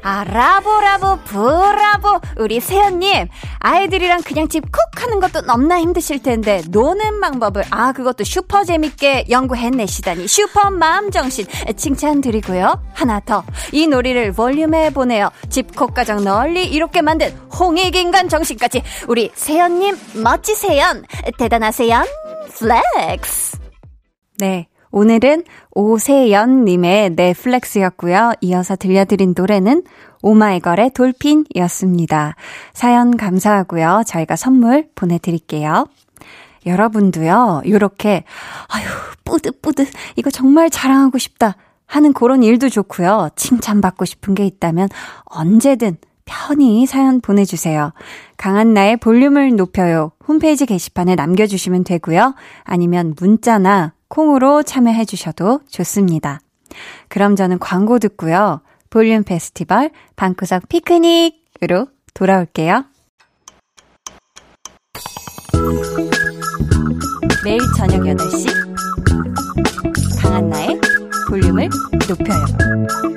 아, 0.02 0.24
브라보, 0.24 0.71
브라보, 0.71 1.18
브라보. 1.24 2.20
우리 2.38 2.58
세연님, 2.60 3.28
아이들이랑 3.60 4.22
그냥 4.22 4.48
집콕 4.48 4.80
하는 4.96 5.20
것도 5.20 5.42
너무나 5.42 5.80
힘드실 5.80 6.22
텐데, 6.22 6.60
노는 6.68 7.20
방법을, 7.20 7.62
아, 7.70 7.92
그것도 7.92 8.24
슈퍼 8.24 8.64
재밌게 8.64 9.26
연구해내시다니, 9.30 10.26
슈퍼맘 10.26 10.70
정신, 10.70 11.46
칭찬드리고요. 11.76 12.82
하나 12.94 13.20
더, 13.20 13.44
이 13.70 13.86
놀이를 13.86 14.32
볼륨에 14.32 14.90
보내요. 14.90 15.30
집 15.48 15.76
콕 15.76 15.94
가장 15.94 16.22
널리 16.24 16.64
이렇게 16.66 17.00
만든 17.00 17.30
홍익인간 17.58 18.28
정신까지, 18.28 18.82
우리 19.08 19.30
세연님, 19.34 19.96
멋지세연, 20.22 21.04
대단하세연, 21.38 22.06
flex. 22.54 23.58
네. 24.38 24.66
오늘은 24.92 25.44
오세연님의 25.72 27.10
네, 27.16 27.37
flex였고요. 27.37 28.34
이어서 28.42 28.76
들려드린 28.76 29.34
노래는 29.36 29.82
오마이걸의 30.20 30.90
Dolphin이었습니다. 30.90 32.36
사연 32.74 33.16
감사하고요. 33.16 34.02
저희가 34.06 34.36
선물 34.36 34.88
보내드릴게요. 34.94 35.86
여러분도요, 36.66 37.62
요렇게, 37.66 38.24
아유, 38.68 38.84
뿌듯뿌듯, 39.24 39.88
이거 40.16 40.30
정말 40.30 40.70
자랑하고 40.70 41.18
싶다 41.18 41.56
하는 41.86 42.12
그런 42.12 42.42
일도 42.42 42.68
좋고요. 42.68 43.30
칭찬받고 43.34 44.04
싶은 44.04 44.34
게 44.34 44.46
있다면 44.46 44.88
언제든 45.24 45.96
편히 46.24 46.86
사연 46.86 47.20
보내주세요. 47.20 47.92
강한나의 48.36 48.98
볼륨을 48.98 49.56
높여요. 49.56 50.12
홈페이지 50.28 50.66
게시판에 50.66 51.16
남겨주시면 51.16 51.84
되고요. 51.84 52.34
아니면 52.62 53.14
문자나 53.18 53.94
콩으로 54.12 54.62
참여해 54.62 55.06
주셔도 55.06 55.60
좋습니다. 55.70 56.38
그럼 57.08 57.34
저는 57.34 57.58
광고 57.58 57.98
듣고요. 57.98 58.60
볼륨 58.90 59.24
페스티벌 59.24 59.90
방구석 60.16 60.68
피크닉으로 60.68 61.86
돌아올게요. 62.12 62.84
매일 67.42 67.58
저녁 67.78 68.02
8시 68.02 68.48
강한나의 70.20 70.78
볼륨을 71.30 71.70
높여요. 72.06 73.11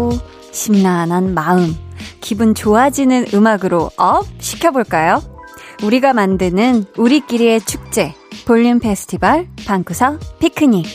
하고 0.00 0.12
심란한 0.52 1.34
마음, 1.34 1.76
기분 2.20 2.54
좋아지는 2.54 3.26
음악으로 3.34 3.90
업 3.98 4.26
시켜볼까요? 4.38 5.22
우리가 5.82 6.14
만드는 6.14 6.86
우리끼리의 6.96 7.60
축제, 7.60 8.14
볼륨 8.46 8.78
페스티벌, 8.78 9.48
방구석 9.66 10.38
피크닉. 10.38 10.86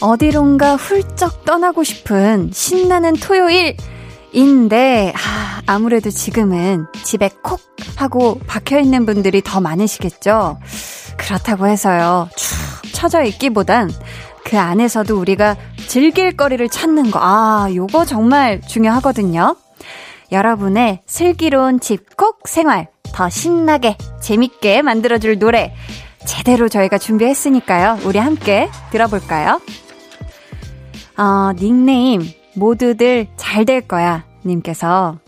어디론가 0.00 0.76
훌쩍 0.76 1.44
떠나고 1.44 1.82
싶은 1.82 2.50
신나는 2.52 3.14
토요일인데, 3.14 5.12
아, 5.16 5.62
아무래도 5.66 6.10
지금은 6.10 6.86
집에 7.04 7.30
콕 7.42 7.73
하고 7.96 8.38
박혀 8.46 8.78
있는 8.78 9.06
분들이 9.06 9.42
더 9.42 9.60
많으시겠죠? 9.60 10.58
그렇다고 11.16 11.66
해서요, 11.66 12.28
축 12.36 12.92
처져 12.92 13.22
있기보단 13.24 13.90
그 14.44 14.58
안에서도 14.58 15.18
우리가 15.18 15.56
즐길 15.88 16.36
거리를 16.36 16.68
찾는 16.68 17.10
거, 17.10 17.18
아, 17.22 17.68
요거 17.74 18.04
정말 18.04 18.60
중요하거든요. 18.60 19.56
여러분의 20.32 21.00
슬기로운 21.06 21.80
집콕 21.80 22.46
생활 22.48 22.88
더 23.12 23.28
신나게, 23.28 23.96
재밌게 24.20 24.82
만들어줄 24.82 25.38
노래 25.38 25.74
제대로 26.26 26.68
저희가 26.68 26.98
준비했으니까요. 26.98 28.00
우리 28.04 28.18
함께 28.18 28.68
들어볼까요? 28.90 29.60
어, 31.16 31.52
닉네임, 31.56 32.22
모두들 32.54 33.28
잘 33.36 33.64
될 33.64 33.82
거야. 33.82 34.24
님께서 34.44 35.18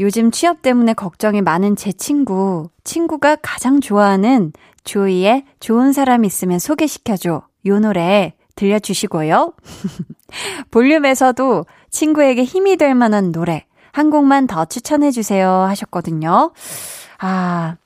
요즘 0.00 0.30
취업 0.30 0.62
때문에 0.62 0.92
걱정이 0.92 1.40
많은 1.42 1.76
제 1.76 1.92
친구, 1.92 2.68
친구가 2.82 3.36
가장 3.36 3.80
좋아하는 3.80 4.52
조이의 4.84 5.44
좋은 5.60 5.92
사람 5.92 6.24
있으면 6.24 6.58
소개시켜줘. 6.58 7.42
요 7.66 7.78
노래 7.80 8.34
들려주시고요. 8.56 9.54
볼륨에서도 10.70 11.64
친구에게 11.90 12.44
힘이 12.44 12.76
될 12.76 12.94
만한 12.94 13.32
노래 13.32 13.66
한 13.92 14.10
곡만 14.10 14.46
더 14.46 14.64
추천해주세요 14.64 15.48
하셨거든요. 15.48 16.52
아, 17.18 17.76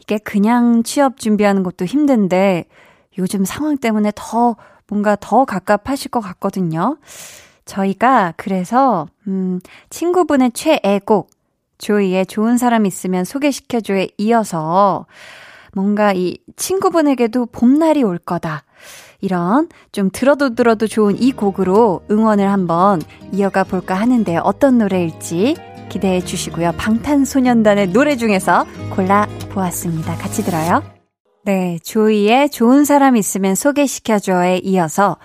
이게 0.00 0.18
그냥 0.18 0.82
취업 0.82 1.18
준비하는 1.18 1.62
것도 1.62 1.86
힘든데 1.86 2.66
요즘 3.18 3.44
상황 3.44 3.78
때문에 3.78 4.12
더 4.14 4.56
뭔가 4.86 5.16
더 5.18 5.44
갑갑하실 5.44 6.10
것 6.10 6.20
같거든요. 6.20 6.98
저희가 7.64 8.34
그래서 8.36 9.08
음, 9.26 9.60
친구분의 9.90 10.52
최애곡 10.52 11.30
조이의 11.78 12.26
좋은 12.26 12.56
사람 12.56 12.86
있으면 12.86 13.24
소개시켜줘에 13.24 14.08
이어서 14.18 15.06
뭔가 15.74 16.12
이 16.12 16.38
친구분에게도 16.56 17.46
봄날이 17.46 18.02
올 18.02 18.18
거다. 18.18 18.62
이런 19.20 19.68
좀 19.90 20.10
들어도 20.12 20.54
들어도 20.54 20.86
좋은 20.86 21.20
이 21.20 21.32
곡으로 21.32 22.02
응원을 22.10 22.50
한번 22.50 23.00
이어가 23.32 23.64
볼까 23.64 23.94
하는데 23.94 24.36
어떤 24.36 24.78
노래일지 24.78 25.56
기대해 25.88 26.20
주시고요. 26.20 26.72
방탄소년단의 26.76 27.88
노래 27.92 28.16
중에서 28.16 28.66
골라 28.94 29.26
보았습니다. 29.50 30.16
같이 30.16 30.42
들어요. 30.42 30.82
네, 31.44 31.78
조이의 31.82 32.50
좋은 32.50 32.84
사람 32.84 33.16
있으면 33.16 33.54
소개시켜줘에 33.54 34.58
이어서 34.58 35.18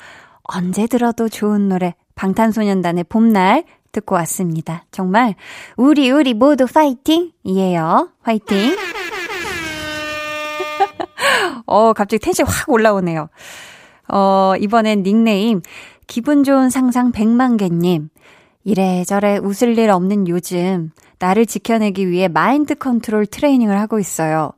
언제 0.43 0.87
들어도 0.87 1.29
좋은 1.29 1.69
노래 1.69 1.93
방탄소년단의 2.19 3.05
봄날 3.05 3.63
듣고 3.93 4.15
왔습니다. 4.15 4.83
정말 4.91 5.35
우리 5.77 6.11
우리 6.11 6.33
모두 6.33 6.65
파이팅! 6.65 7.31
이에요. 7.45 8.09
파이팅! 8.21 8.75
어, 11.65 11.93
갑자기 11.93 12.19
텐션 12.19 12.45
확 12.45 12.69
올라오네요. 12.69 13.29
어, 14.09 14.53
이번엔 14.59 15.03
닉네임 15.03 15.61
기분 16.07 16.43
좋은 16.43 16.69
상상 16.69 17.13
백만개님. 17.13 18.09
이래저래 18.65 19.37
웃을 19.37 19.77
일 19.77 19.89
없는 19.89 20.27
요즘 20.27 20.91
나를 21.19 21.45
지켜내기 21.45 22.09
위해 22.09 22.27
마인드 22.27 22.75
컨트롤 22.75 23.27
트레이닝을 23.27 23.79
하고 23.79 23.97
있어요. 23.97 24.51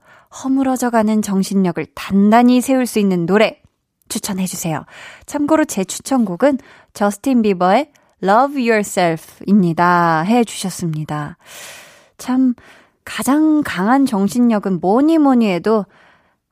허물어져가는 0.44 1.22
정신력을 1.22 1.86
단단히 1.94 2.60
세울 2.60 2.88
수 2.88 2.98
있는 2.98 3.28
노래 3.28 3.61
추천해주세요. 4.12 4.86
참고로 5.26 5.66
제 5.66 5.84
추천곡은 5.84 6.60
저스틴 6.94 7.42
비버의 7.42 7.92
Love 8.22 8.70
Yourself입니다. 8.70 10.22
해주셨습니다. 10.22 11.38
참, 12.18 12.54
가장 13.04 13.64
강한 13.66 14.06
정신력은 14.06 14.80
뭐니 14.80 15.18
뭐니 15.18 15.50
해도 15.50 15.86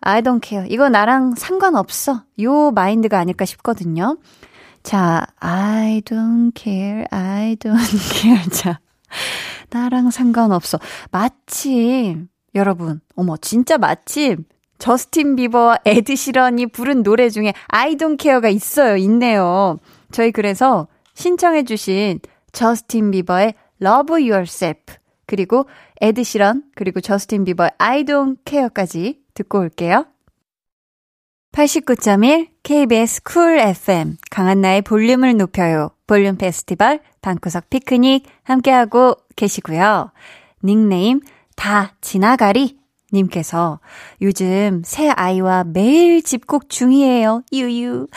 I 0.01 0.21
don't 0.21 0.43
care. 0.43 0.67
이거 0.71 0.89
나랑 0.89 1.35
상관없어. 1.35 2.23
요 2.41 2.71
마인드가 2.71 3.19
아닐까 3.19 3.45
싶거든요. 3.45 4.17
자, 4.81 5.27
I 5.39 6.01
don't 6.01 6.51
care. 6.55 7.05
I 7.11 7.55
don't 7.57 7.77
care. 8.21 8.49
자, 8.49 8.79
나랑 9.69 10.09
상관없어. 10.09 10.79
마침, 11.11 12.29
여러분, 12.55 13.01
어머, 13.15 13.37
진짜 13.37 13.77
마침, 13.77 14.45
저스틴 14.79 15.35
비버와 15.35 15.79
에드 15.85 16.15
시런이 16.15 16.67
부른 16.67 17.03
노래 17.03 17.29
중에 17.29 17.53
I 17.67 17.95
don't 17.95 18.19
care가 18.19 18.49
있어요. 18.49 18.95
있네요. 18.97 19.77
저희 20.11 20.31
그래서 20.31 20.87
신청해 21.13 21.63
주신 21.63 22.19
저스틴 22.53 23.11
비버의 23.11 23.53
Love 23.81 24.29
Yourself, 24.29 24.95
그리고 25.27 25.67
에드 26.01 26.23
시런, 26.23 26.63
그리고 26.75 27.01
저스틴 27.01 27.43
비버의 27.43 27.71
I 27.77 28.03
don't 28.03 28.37
care까지 28.45 29.19
듣고 29.33 29.59
올게요. 29.59 30.05
89.1 31.51 32.47
KBS 32.63 33.23
Cool 33.23 33.59
FM 33.59 34.17
강한나의 34.29 34.81
볼륨을 34.83 35.35
높여요. 35.37 35.91
볼륨 36.07 36.37
페스티벌 36.37 37.01
방구석 37.21 37.69
피크닉 37.69 38.25
함께하고 38.43 39.15
계시고요. 39.35 40.11
닉네임 40.63 41.21
다 41.55 41.95
지나가리 42.01 42.78
님께서 43.13 43.79
요즘 44.21 44.81
새 44.85 45.09
아이와 45.09 45.65
매일 45.65 46.21
집콕 46.21 46.69
중이에요. 46.69 47.43
유유. 47.51 48.07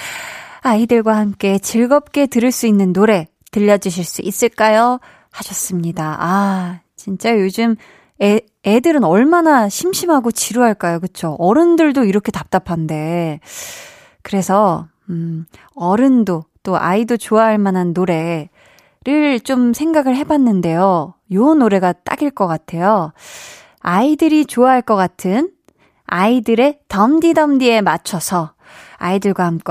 아이들과 0.61 1.17
함께 1.17 1.59
즐겁게 1.59 2.27
들을 2.27 2.53
수 2.53 2.67
있는 2.67 2.93
노래 2.93 3.27
들려주실 3.51 4.05
수 4.05 4.23
있을까요? 4.23 4.99
하셨습니다. 5.31 6.17
아, 6.21 6.81
진짜 6.97 7.37
요즘 7.39 7.77
애, 8.23 8.41
애들은 8.65 9.03
얼마나 9.03 9.69
심심하고 9.69 10.31
지루할까요? 10.31 11.01
그쵸? 11.01 11.37
어른들도 11.39 12.05
이렇게 12.05 12.31
답답한데. 12.31 13.41
그래서, 14.23 14.87
음, 15.11 15.47
어른도 15.75 16.45
또 16.63 16.79
아이도 16.79 17.17
좋아할 17.17 17.59
만한 17.59 17.93
노래를 17.93 19.41
좀 19.43 19.73
생각을 19.73 20.15
해봤는데요. 20.17 21.15
요 21.33 21.55
노래가 21.55 21.93
딱일 21.93 22.31
것 22.31 22.47
같아요. 22.47 23.13
아이들이 23.83 24.47
좋아할 24.47 24.83
것 24.83 24.97
같은 24.97 25.51
아이들의 26.07 26.79
덤디덤디에 26.89 27.81
맞춰서 27.83 28.55
아이들과 28.97 29.45
함께 29.45 29.65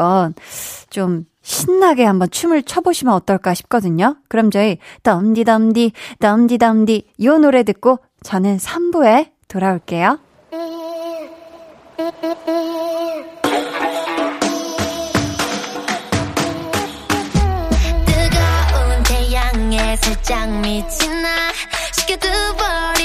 좀 0.89 1.25
신나게 1.41 2.05
한번 2.05 2.29
춤을 2.29 2.63
춰보시면 2.63 3.13
어떨까 3.13 3.53
싶거든요. 3.53 4.17
그럼 4.27 4.51
저희 4.51 4.77
덤디덤디, 5.03 5.93
덤디덤디 6.19 7.07
요 7.23 7.37
노래 7.37 7.63
듣고 7.63 7.99
저는 8.23 8.57
3부에 8.57 9.31
돌아올게요. 9.47 10.19
뜨거운 18.05 19.03
태양에 19.03 19.95
살짝 19.97 20.49
미친 20.61 21.21
나 21.21 21.29
시켜두 21.93 22.27
볼이 22.27 23.00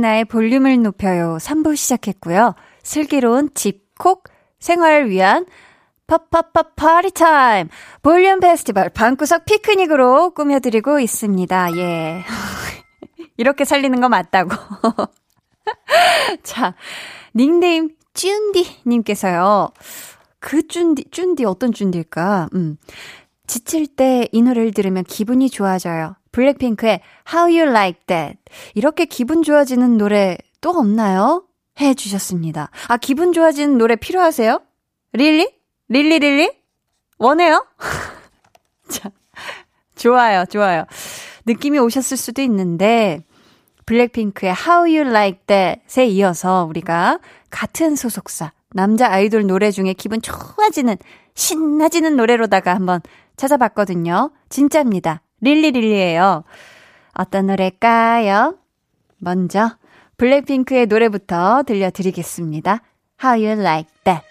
강한나의 0.00 0.24
볼륨을 0.24 0.82
높여요. 0.82 1.36
3부 1.40 1.76
시작했고요. 1.76 2.54
슬기로운 2.82 3.50
집콕 3.54 4.24
생활을 4.58 5.10
위한 5.10 5.46
파파파 6.06 6.74
party 6.74 7.10
time 7.12 7.68
볼륨 8.02 8.40
페스티벌 8.40 8.88
방구석 8.88 9.44
피크닉으로 9.44 10.30
꾸며드리고 10.30 10.98
있습니다. 10.98 11.76
예. 11.76 12.24
이렇게 13.36 13.64
살리는 13.64 14.00
거 14.00 14.08
맞다고. 14.08 14.50
자, 16.42 16.74
닉네임 17.36 17.90
쭌디님께서요. 18.14 19.70
그 20.40 20.66
쭌디, 20.66 21.04
쭌디 21.10 21.44
어떤 21.44 21.72
쭌디일까? 21.72 22.48
음. 22.54 22.76
지칠 23.46 23.86
때 23.86 24.28
이 24.32 24.42
노래를 24.42 24.72
들으면 24.72 25.04
기분이 25.04 25.50
좋아져요. 25.50 26.14
블랙핑크의 26.32 27.00
How 27.32 27.58
You 27.58 27.70
Like 27.70 28.02
That. 28.06 28.38
이렇게 28.74 29.04
기분 29.04 29.42
좋아지는 29.42 29.96
노래 29.96 30.38
또 30.60 30.70
없나요? 30.70 31.44
해 31.80 31.94
주셨습니다. 31.94 32.70
아, 32.88 32.96
기분 32.96 33.32
좋아지는 33.32 33.78
노래 33.78 33.96
필요하세요? 33.96 34.60
릴리? 35.12 35.50
릴리 35.88 36.18
릴리? 36.18 36.52
원해요? 37.18 37.66
자, 38.88 39.10
좋아요, 39.96 40.44
좋아요. 40.46 40.84
느낌이 41.46 41.78
오셨을 41.78 42.16
수도 42.16 42.42
있는데, 42.42 43.24
블랙핑크의 43.86 44.52
How 44.52 44.96
You 44.96 45.08
Like 45.08 45.40
That에 45.46 46.06
이어서 46.06 46.64
우리가 46.68 47.18
같은 47.50 47.96
소속사, 47.96 48.52
남자 48.72 49.10
아이돌 49.10 49.46
노래 49.46 49.70
중에 49.70 49.94
기분 49.94 50.20
좋아지는, 50.22 50.96
신나지는 51.34 52.16
노래로다가 52.16 52.74
한번 52.74 53.00
찾아봤거든요. 53.36 54.30
진짜입니다. 54.48 55.22
릴리릴리예요. 55.40 56.44
어떤 57.14 57.46
노래일까요? 57.46 58.56
먼저 59.18 59.76
블랙핑크의 60.16 60.86
노래부터 60.86 61.62
들려드리겠습니다. 61.66 62.82
How 63.22 63.44
You 63.44 63.60
Like 63.60 63.90
That. 64.04 64.26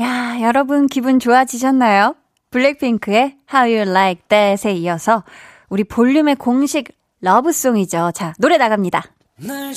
야, 0.00 0.38
여러분 0.40 0.86
기분 0.86 1.18
좋아지셨나요? 1.18 2.14
블랙핑크의 2.50 3.36
How 3.52 3.72
You 3.76 3.90
Like 3.90 4.22
That에 4.28 4.72
이어서 4.74 5.24
우리 5.68 5.84
볼륨의 5.84 6.36
공식 6.36 6.96
love 7.20 7.48
song이죠. 7.48 8.12
자, 8.14 8.32
노래 8.38 8.56
나갑니다. 8.56 9.02
날 9.42 9.72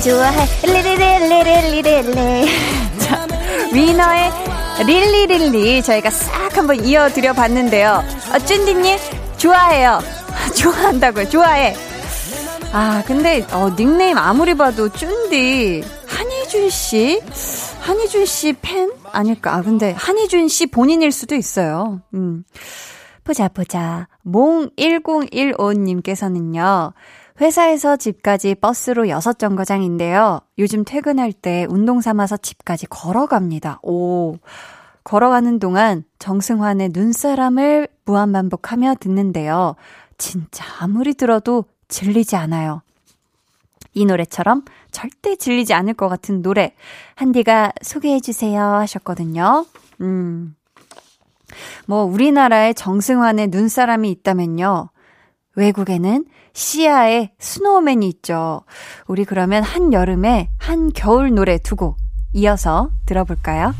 좋아해, 0.00 0.46
really 0.62 1.08
really 1.08 1.54
really 1.54 2.00
really 2.00 2.46
자, 3.02 3.26
위너의 3.72 4.30
Really 4.86 5.34
Really 5.34 5.82
저희가 5.82 6.08
싹 6.10 6.56
한번 6.56 6.84
이어드려 6.84 7.32
봤는데요. 7.32 8.04
아, 8.30 8.36
어, 8.36 8.38
쭌디님 8.38 8.96
좋아해요. 9.38 9.98
좋아한다고요. 10.56 11.28
좋아해. 11.30 11.74
아 12.72 13.02
근데 13.04 13.44
어, 13.50 13.74
닉네임 13.76 14.18
아무리 14.18 14.54
봐도 14.54 14.88
쭌디 14.88 15.82
한희준 16.06 16.70
씨? 16.70 17.20
한희준 17.80 18.24
씨 18.24 18.52
팬? 18.62 18.92
아닐까? 19.10 19.52
아 19.54 19.62
근데 19.62 19.90
한희준 19.98 20.46
씨 20.46 20.66
본인일 20.66 21.10
수도 21.10 21.34
있어요. 21.34 22.02
음. 22.14 22.44
보자 23.24 23.48
보자. 23.48 24.06
몽1015님께서는요. 24.24 26.92
회사에서 27.40 27.96
집까지 27.96 28.54
버스로 28.54 29.04
6정거장인데요. 29.04 30.42
요즘 30.58 30.84
퇴근할 30.84 31.32
때 31.32 31.66
운동 31.68 32.00
삼아서 32.00 32.36
집까지 32.36 32.86
걸어갑니다. 32.86 33.80
오. 33.82 34.36
걸어가는 35.02 35.58
동안 35.58 36.04
정승환의 36.18 36.90
눈사람을 36.92 37.88
무한반복하며 38.04 38.94
듣는데요. 39.00 39.74
진짜 40.16 40.64
아무리 40.78 41.14
들어도 41.14 41.64
질리지 41.88 42.36
않아요. 42.36 42.82
이 43.92 44.06
노래처럼 44.06 44.64
절대 44.92 45.36
질리지 45.36 45.74
않을 45.74 45.94
것 45.94 46.08
같은 46.08 46.40
노래 46.40 46.74
한디가 47.16 47.72
소개해 47.82 48.20
주세요 48.20 48.62
하셨거든요. 48.62 49.66
음. 50.00 50.56
뭐 51.86 52.04
우리나라에 52.04 52.72
정승환의 52.72 53.48
눈사람이 53.48 54.10
있다면요. 54.10 54.88
외국에는 55.56 56.24
시아의 56.52 57.30
스노우맨이 57.38 58.08
있죠. 58.08 58.62
우리 59.06 59.24
그러면 59.24 59.62
한 59.62 59.92
여름에 59.92 60.50
한 60.58 60.90
겨울 60.92 61.32
노래 61.34 61.58
두 61.58 61.76
곡 61.76 61.96
이어서 62.32 62.90
들어볼까요? 63.06 63.72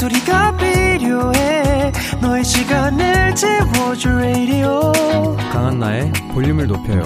목소리가 0.00 0.56
필요해 0.56 1.92
너의 2.22 2.44
시간을 2.44 3.34
채워줄 3.34 4.12
radio 4.12 4.92
강한나의 5.52 6.12
볼륨을 6.32 6.66
높여요 6.66 7.04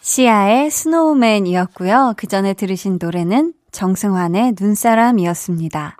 시아의 0.00 0.70
스노우맨이었고요. 0.70 2.14
그 2.16 2.26
전에 2.26 2.54
들으신 2.54 2.98
노래는 3.00 3.52
정승환의 3.72 4.54
눈사람이었습니다. 4.58 5.96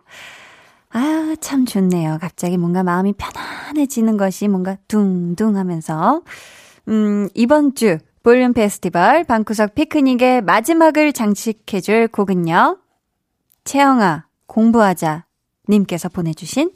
아, 0.91 1.35
참 1.41 1.67
좋네요. 1.67 2.19
갑자기 2.21 2.57
뭔가 2.57 2.83
마음이 2.83 3.15
편안해지는 3.15 4.17
것이 4.17 4.49
뭔가 4.49 4.77
둥둥 4.89 5.57
하면서. 5.57 6.23
음, 6.89 7.29
이번 7.35 7.75
주 7.75 7.99
볼륨 8.23 8.53
페스티벌 8.53 9.25
방구석 9.25 9.75
피크닉의 9.75 10.43
마지막을 10.43 11.13
장식해줄 11.13 12.09
곡은요. 12.09 12.79
채영아, 13.65 14.27
공부하자 14.47 15.27
님께서 15.69 16.09
보내주신 16.09 16.73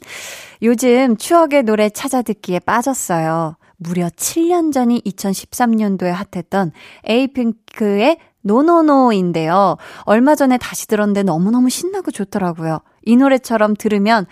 요즘 0.61 1.17
추억의 1.17 1.63
노래 1.63 1.89
찾아 1.89 2.21
듣기에 2.21 2.59
빠졌어요. 2.59 3.57
무려 3.77 4.07
7년 4.07 4.71
전이 4.71 5.01
2013년도에 5.01 6.11
핫했던 6.11 6.71
에이핑크의 7.05 8.17
노노노인데요. 8.43 9.77
얼마 10.03 10.35
전에 10.35 10.57
다시 10.57 10.87
들었는데 10.87 11.23
너무너무 11.23 11.69
신나고 11.69 12.11
좋더라고요. 12.11 12.79
이 13.05 13.15
노래처럼 13.15 13.75
들으면 13.75 14.25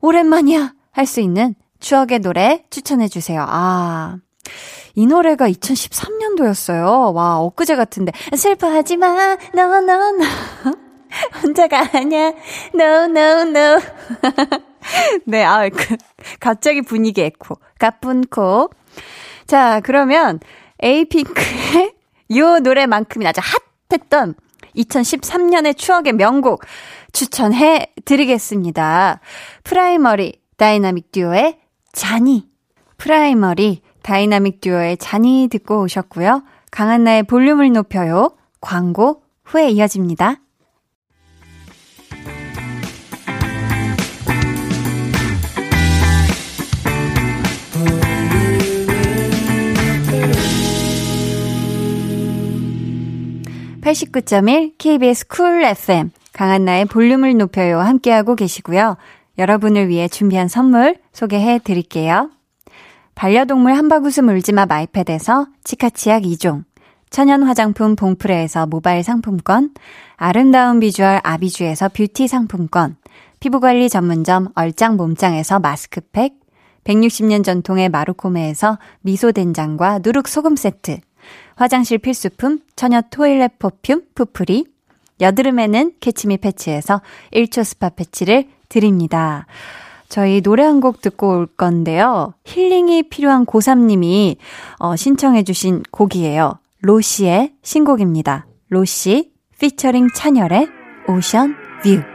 오랜만이야 0.00 0.72
할 0.92 1.06
수 1.06 1.20
있는 1.20 1.54
추억의 1.78 2.18
노래 2.20 2.64
추천해 2.70 3.08
주세요. 3.08 3.44
아. 3.48 4.16
이 4.94 5.06
노래가 5.06 5.48
2013년도였어요. 5.48 7.14
와, 7.14 7.38
엊그제 7.40 7.76
같은데. 7.76 8.12
슬퍼하지 8.36 8.96
마, 8.96 9.06
no, 9.54 9.62
no, 9.76 9.92
no. 9.92 10.26
혼자가 11.42 11.88
아니야. 11.92 12.32
No, 12.74 13.04
no, 13.04 13.40
no. 13.42 13.80
네, 15.26 15.44
아, 15.44 15.68
그, 15.68 15.96
갑자기 16.40 16.82
분위기 16.82 17.20
에코. 17.22 17.56
갑분코. 17.78 18.70
자, 19.46 19.80
그러면 19.84 20.40
에이핑크의 20.82 21.92
요 22.36 22.58
노래만큼이 22.58 23.26
아주 23.26 23.40
핫했던 23.88 24.34
2013년의 24.76 25.76
추억의 25.76 26.12
명곡 26.14 26.64
추천해 27.12 27.92
드리겠습니다. 28.04 29.20
프라이머리 29.64 30.40
다이나믹 30.56 31.12
듀오의 31.12 31.58
자니. 31.92 32.48
프라이머리 32.98 33.82
다이나믹 34.02 34.60
듀오의 34.60 34.98
자니 34.98 35.48
듣고 35.50 35.82
오셨고요. 35.82 36.42
강한나의 36.70 37.24
볼륨을 37.24 37.72
높여요. 37.72 38.36
광고 38.60 39.22
후에 39.44 39.70
이어집니다. 39.70 40.36
89.1 53.90 54.74
KBS 54.78 55.26
쿨 55.26 55.64
FM 55.64 56.10
강한나의 56.32 56.84
볼륨을 56.84 57.36
높여요 57.36 57.80
함께하고 57.80 58.36
계시고요. 58.36 58.96
여러분을 59.36 59.88
위해 59.88 60.06
준비한 60.06 60.46
선물 60.46 60.94
소개해 61.12 61.58
드릴게요. 61.64 62.30
반려동물 63.16 63.72
한바구스 63.72 64.20
물지마 64.20 64.66
마이패드에서 64.66 65.48
치카치약 65.64 66.22
2종, 66.22 66.62
천연 67.10 67.42
화장품 67.42 67.96
봉프레에서 67.96 68.66
모바일 68.66 69.02
상품권, 69.02 69.70
아름다운 70.14 70.78
비주얼 70.78 71.20
아비주에서 71.24 71.88
뷰티 71.88 72.28
상품권, 72.28 72.96
피부관리 73.40 73.88
전문점 73.88 74.50
얼짱 74.54 74.98
몸짱에서 74.98 75.58
마스크팩, 75.58 76.34
160년 76.84 77.42
전통의 77.42 77.88
마루코메에서 77.88 78.78
미소된장과 79.00 79.98
누룩소금 80.04 80.54
세트, 80.54 81.00
화장실 81.60 81.98
필수품 81.98 82.60
처녀 82.74 83.02
토일렛 83.02 83.58
퍼퓸 83.58 84.00
푸프리, 84.14 84.64
여드름에는 85.20 85.92
캐치미 86.00 86.38
패치에서 86.38 87.02
1초 87.34 87.64
스파 87.64 87.90
패치를 87.90 88.46
드립니다. 88.70 89.46
저희 90.08 90.40
노래 90.40 90.64
한 90.64 90.80
곡 90.80 91.02
듣고 91.02 91.28
올 91.36 91.46
건데요. 91.46 92.32
힐링이 92.46 93.10
필요한 93.10 93.44
고3님이 93.44 94.36
어, 94.78 94.96
신청해주신 94.96 95.82
곡이에요. 95.90 96.58
로시의 96.80 97.52
신곡입니다. 97.62 98.46
로시 98.70 99.30
피처링 99.58 100.08
찬열의 100.14 100.66
Ocean 101.08 101.54
View. 101.82 102.09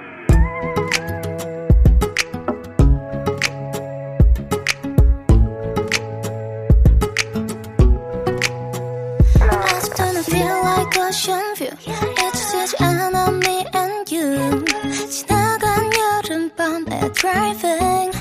Driving 17.35 18.11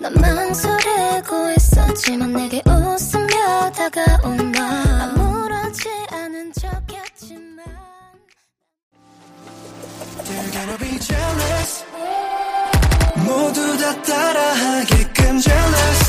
난 0.00 0.12
망설이고 0.14 1.50
있었지만 1.56 2.32
내게 2.32 2.60
웃으며 2.66 3.70
다가온 3.70 4.50
너 4.50 4.60
아무렇지 4.60 5.88
않은 6.10 6.52
척했지만. 6.54 7.64
They're 10.24 10.50
gonna 10.52 10.78
be 10.78 10.98
jealous. 10.98 11.84
모두 13.24 13.78
다 13.78 14.02
따라하게끔 14.02 15.38
jealous. 15.40 16.02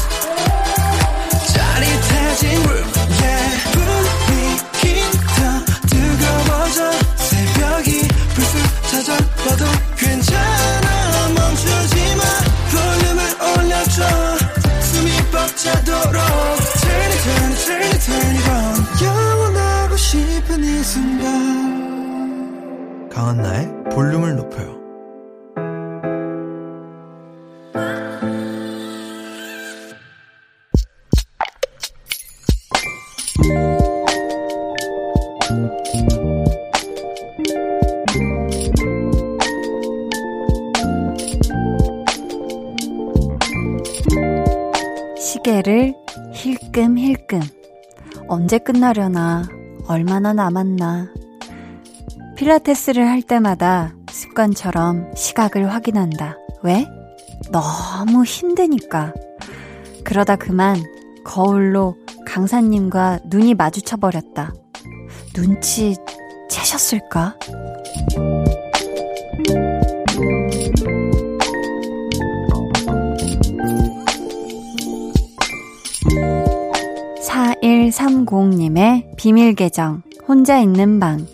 짜릿해진 1.54 2.64
room 2.66 2.93
언제 48.54 48.64
끝나려나? 48.64 49.42
얼마나 49.88 50.32
남았나? 50.32 51.08
필라테스를 52.36 53.10
할 53.10 53.24
때마다 53.24 53.96
습관처럼 54.12 55.12
시각을 55.16 55.74
확인한다. 55.74 56.38
왜? 56.62 56.88
너무 57.52 58.24
힘드니까. 58.24 59.12
그러다 60.04 60.36
그만 60.36 60.84
거울로 61.26 61.96
강사님과 62.28 63.22
눈이 63.26 63.56
마주쳐버렸다. 63.56 64.54
눈치 65.34 65.96
채셨을까? 66.48 67.36
4130님의 77.64 79.16
비밀 79.16 79.56
계정, 79.56 80.02
혼자 80.28 80.60
있는 80.60 81.00
방. 81.00 81.26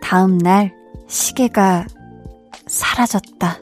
다음 0.00 0.38
날 0.38 0.72
시계가 1.08 1.86
사라졌다. 2.68 3.58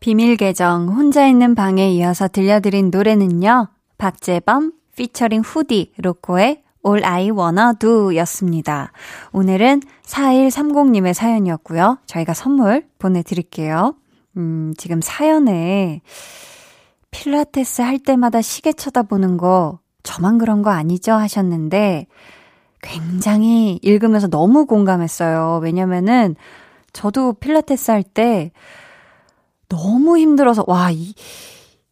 비밀 0.00 0.38
계정, 0.38 0.88
혼자 0.88 1.26
있는 1.26 1.54
방에 1.54 1.90
이어서 1.90 2.28
들려드린 2.28 2.90
노래는요, 2.90 3.68
박재범, 3.98 4.72
피처링 4.96 5.42
후디, 5.42 5.92
로코의 5.98 6.62
All 6.86 7.04
I 7.04 7.30
Wanna 7.30 7.74
Do 7.78 8.16
였습니다. 8.16 8.92
오늘은 9.32 9.82
4130님의 10.06 11.12
사연이었고요. 11.12 11.98
저희가 12.06 12.32
선물 12.32 12.86
보내드릴게요. 12.98 13.96
음, 14.38 14.72
지금 14.78 15.02
사연에 15.02 16.00
필라테스 17.10 17.82
할 17.82 17.98
때마다 17.98 18.40
시계 18.42 18.72
쳐다보는 18.72 19.36
거 19.36 19.78
저만 20.02 20.38
그런 20.38 20.62
거 20.62 20.70
아니죠? 20.70 21.12
하셨는데 21.12 22.06
굉장히 22.82 23.78
읽으면서 23.82 24.28
너무 24.28 24.66
공감했어요. 24.66 25.60
왜냐면은 25.62 26.36
저도 26.92 27.34
필라테스 27.34 27.90
할 27.90 28.02
때 28.02 28.52
너무 29.68 30.18
힘들어서 30.18 30.64
와, 30.66 30.90
이, 30.90 31.14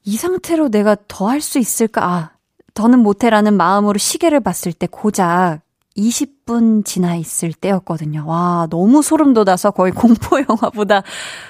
이 0.05 0.17
상태로 0.17 0.71
내가 0.71 0.97
더 1.07 1.29
할 1.29 1.41
수 1.41 1.59
있을까? 1.59 2.05
아, 2.05 2.31
더는 2.75 3.01
못해라는 3.01 3.57
마음으로 3.57 3.99
시계를 3.99 4.41
봤을 4.41 4.73
때 4.73 4.87
고작 4.91 5.61
20분 5.97 6.85
지나 6.85 7.17
있을 7.17 7.53
때였거든요. 7.53 8.25
와, 8.27 8.67
너무 8.71 9.03
소름 9.03 9.35
돋아서 9.35 9.71
거의 9.73 9.93
공포 9.93 10.39
영화보다 10.49 11.03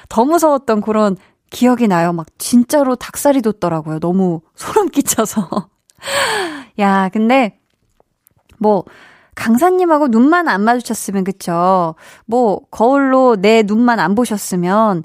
더 0.09 0.24
무서웠던 0.24 0.81
그런 0.81 1.16
기억이 1.50 1.88
나요. 1.88 2.12
막 2.12 2.26
진짜로 2.38 2.94
닭살이 2.96 3.42
돋더라고요. 3.42 4.00
너무 4.00 4.40
소름 4.54 4.88
끼쳐서. 4.88 5.68
야, 6.78 7.08
근데 7.12 7.58
뭐 8.58 8.84
강사님하고 9.34 10.08
눈만 10.08 10.48
안 10.48 10.62
마주쳤으면 10.62 11.24
그쵸? 11.24 11.94
뭐 12.26 12.61
거울로 12.70 13.37
내 13.37 13.62
눈만 13.64 14.00
안 14.00 14.14
보셨으면 14.14 15.04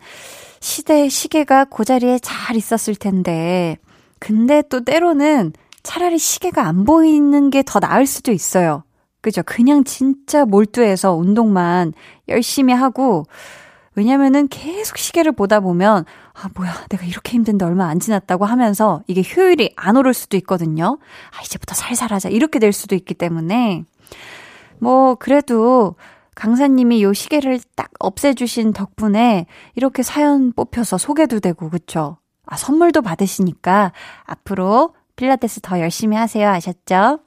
시대 0.59 1.07
시계가 1.09 1.65
그 1.65 1.85
자리에 1.85 2.19
잘 2.19 2.55
있었을 2.55 2.95
텐데. 2.95 3.77
근데 4.19 4.63
또 4.69 4.83
때로는 4.83 5.53
차라리 5.83 6.17
시계가 6.17 6.65
안 6.65 6.85
보이는 6.85 7.49
게 7.49 7.61
더 7.63 7.79
나을 7.79 8.05
수도 8.07 8.31
있어요. 8.31 8.83
그죠? 9.21 9.41
그냥 9.45 9.83
진짜 9.83 10.45
몰두해서 10.45 11.13
운동만 11.13 11.93
열심히 12.27 12.73
하고 12.73 13.25
왜냐면은 13.95 14.47
계속 14.47 14.97
시계를 14.97 15.33
보다 15.33 15.59
보면, 15.59 16.05
아, 16.33 16.49
뭐야, 16.55 16.85
내가 16.89 17.05
이렇게 17.05 17.33
힘든데 17.33 17.63
얼마 17.63 17.87
안 17.87 17.99
지났다고 17.99 18.45
하면서 18.45 19.03
이게 19.07 19.21
효율이 19.21 19.73
안 19.75 19.97
오를 19.97 20.13
수도 20.13 20.35
있거든요. 20.37 20.97
아, 21.31 21.41
이제부터 21.43 21.75
살살 21.75 22.11
하자. 22.11 22.29
이렇게 22.29 22.59
될 22.59 22.73
수도 22.73 22.95
있기 22.95 23.13
때문에. 23.13 23.83
뭐, 24.79 25.15
그래도 25.15 25.95
강사님이 26.35 27.03
요 27.03 27.13
시계를 27.13 27.59
딱 27.75 27.91
없애주신 27.99 28.73
덕분에 28.73 29.45
이렇게 29.75 30.01
사연 30.01 30.51
뽑혀서 30.53 30.97
소개도 30.97 31.39
되고, 31.39 31.69
그쵸? 31.69 32.17
아, 32.45 32.57
선물도 32.57 33.03
받으시니까 33.03 33.93
앞으로 34.25 34.95
필라테스 35.15 35.61
더 35.61 35.79
열심히 35.79 36.17
하세요. 36.17 36.49
아셨죠? 36.49 37.19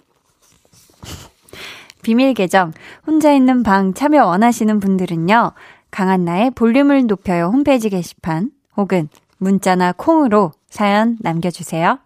비밀 2.03 2.35
계정, 2.35 2.73
혼자 3.07 3.33
있는 3.33 3.62
방 3.62 3.95
참여 3.95 4.27
원하시는 4.27 4.81
분들은요, 4.81 5.53
강한나의 5.92 6.51
볼륨을 6.51 7.07
높여요 7.07 7.47
홈페이지 7.47 7.88
게시판 7.88 8.51
혹은 8.77 9.09
문자나 9.39 9.93
콩으로 9.93 10.53
사연 10.69 11.17
남겨주세요. 11.21 11.99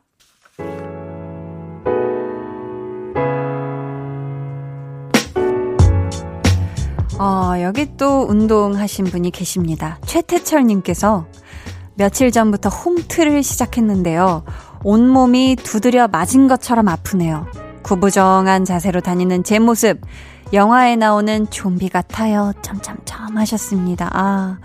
어, 7.19 7.53
여기 7.61 7.97
또 7.99 8.23
운동하신 8.23 9.05
분이 9.05 9.31
계십니다. 9.31 9.99
최태철님께서 10.07 11.27
며칠 11.95 12.31
전부터 12.31 12.71
홈트를 12.71 13.43
시작했는데요. 13.43 14.43
온몸이 14.85 15.57
두드려 15.57 16.09
맞은 16.09 16.49
것처럼 16.49 16.89
아프네요. 16.89 17.47
구부정한 17.83 18.65
자세로 18.65 19.03
다니는 19.03 19.45
제 19.45 19.59
모습. 19.59 20.01
영화에 20.55 20.97
나오는 20.97 21.49
좀비 21.51 21.91
같아요. 21.91 22.53
점점점 22.63 23.37
하셨습니다. 23.37 24.09
아, 24.13 24.59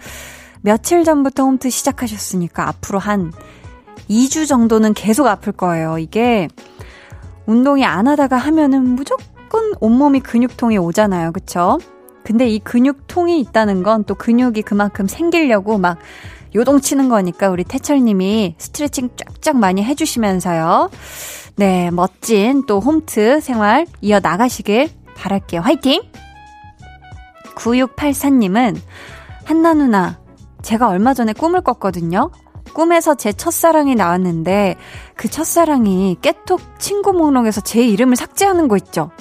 며칠 0.65 1.03
전부터 1.03 1.43
홈트 1.43 1.69
시작하셨으니까 1.69 2.67
앞으로 2.67 2.97
한 2.97 3.31
2주 4.09 4.47
정도는 4.47 4.95
계속 4.95 5.27
아플 5.27 5.53
거예요. 5.53 5.99
이게 5.99 6.47
운동이 7.45 7.85
안 7.85 8.07
하다가 8.07 8.35
하면은 8.35 8.95
무조건 8.95 9.75
온몸이 9.79 10.21
근육통이 10.21 10.79
오잖아요. 10.79 11.33
그쵸? 11.33 11.77
근데 12.23 12.49
이 12.49 12.57
근육통이 12.57 13.39
있다는 13.41 13.83
건 13.83 14.05
또 14.07 14.15
근육이 14.15 14.63
그만큼 14.63 15.07
생기려고 15.07 15.77
막 15.77 15.99
요동치는 16.55 17.09
거니까 17.09 17.49
우리 17.49 17.63
태철님이 17.63 18.55
스트레칭 18.57 19.09
쫙쫙 19.15 19.57
많이 19.57 19.83
해주시면서요. 19.83 20.89
네, 21.57 21.91
멋진 21.91 22.65
또 22.65 22.79
홈트 22.79 23.39
생활 23.39 23.85
이어 24.01 24.19
나가시길 24.19 24.89
바랄게요. 25.15 25.61
화이팅! 25.61 26.01
9684님은 27.55 28.79
한나 29.43 29.73
누나, 29.75 30.24
제가 30.65 30.87
얼마 30.87 31.13
전에 31.13 31.31
꿈을 31.31 31.61
꿨거든요. 31.61 32.31
꿈에서 32.73 33.13
제 33.13 33.31
첫사랑이 33.31 33.93
나왔는데 33.93 34.75
그 35.15 35.29
첫사랑이 35.29 36.17
깨톡 36.23 36.59
친구 36.79 37.13
목록에서 37.13 37.61
제 37.61 37.85
이름을 37.85 38.15
삭제하는 38.15 38.67
거 38.67 38.75
있죠. 38.77 39.11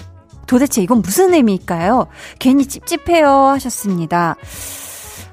도대체 0.46 0.82
이건 0.82 1.02
무슨 1.02 1.34
의미일까요? 1.34 2.06
괜히 2.38 2.64
찝찝해요 2.64 3.28
하셨습니다. 3.28 4.36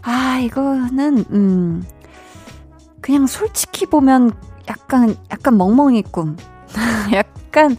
아, 0.01 0.39
이거는 0.43 1.25
음 1.31 1.85
그냥 2.99 3.25
솔직히 3.25 3.85
보면 3.85 4.33
약간 4.67 5.15
약간 5.31 5.57
멍멍이 5.57 6.03
꿈. 6.11 6.35
약간 7.13 7.77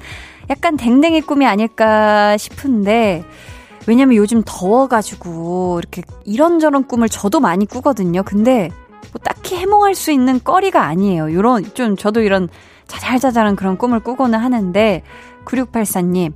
약간 0.49 0.79
댕댕이 0.79 1.21
꿈이 1.21 1.47
아닐까 1.47 2.39
싶은데 2.39 3.25
왜냐면 3.87 4.17
요즘 4.17 4.43
더워가지고 4.45 5.79
이렇게 5.81 6.03
이런저런 6.25 6.87
꿈을 6.87 7.09
저도 7.09 7.41
많이 7.41 7.67
꾸거든요. 7.67 8.23
근데 8.23 8.71
뭐 9.13 9.21
딱히 9.23 9.57
해몽할 9.57 9.95
수 9.95 10.11
있는 10.11 10.41
거리가 10.43 10.85
아니에요. 10.85 11.33
요런, 11.33 11.75
좀 11.75 11.97
저도 11.97 12.21
이런 12.21 12.49
자잘자잘한 12.87 13.57
그런 13.57 13.77
꿈을 13.77 14.01
꾸고는 14.01 14.39
하는데, 14.39 15.03
9684님, 15.45 16.33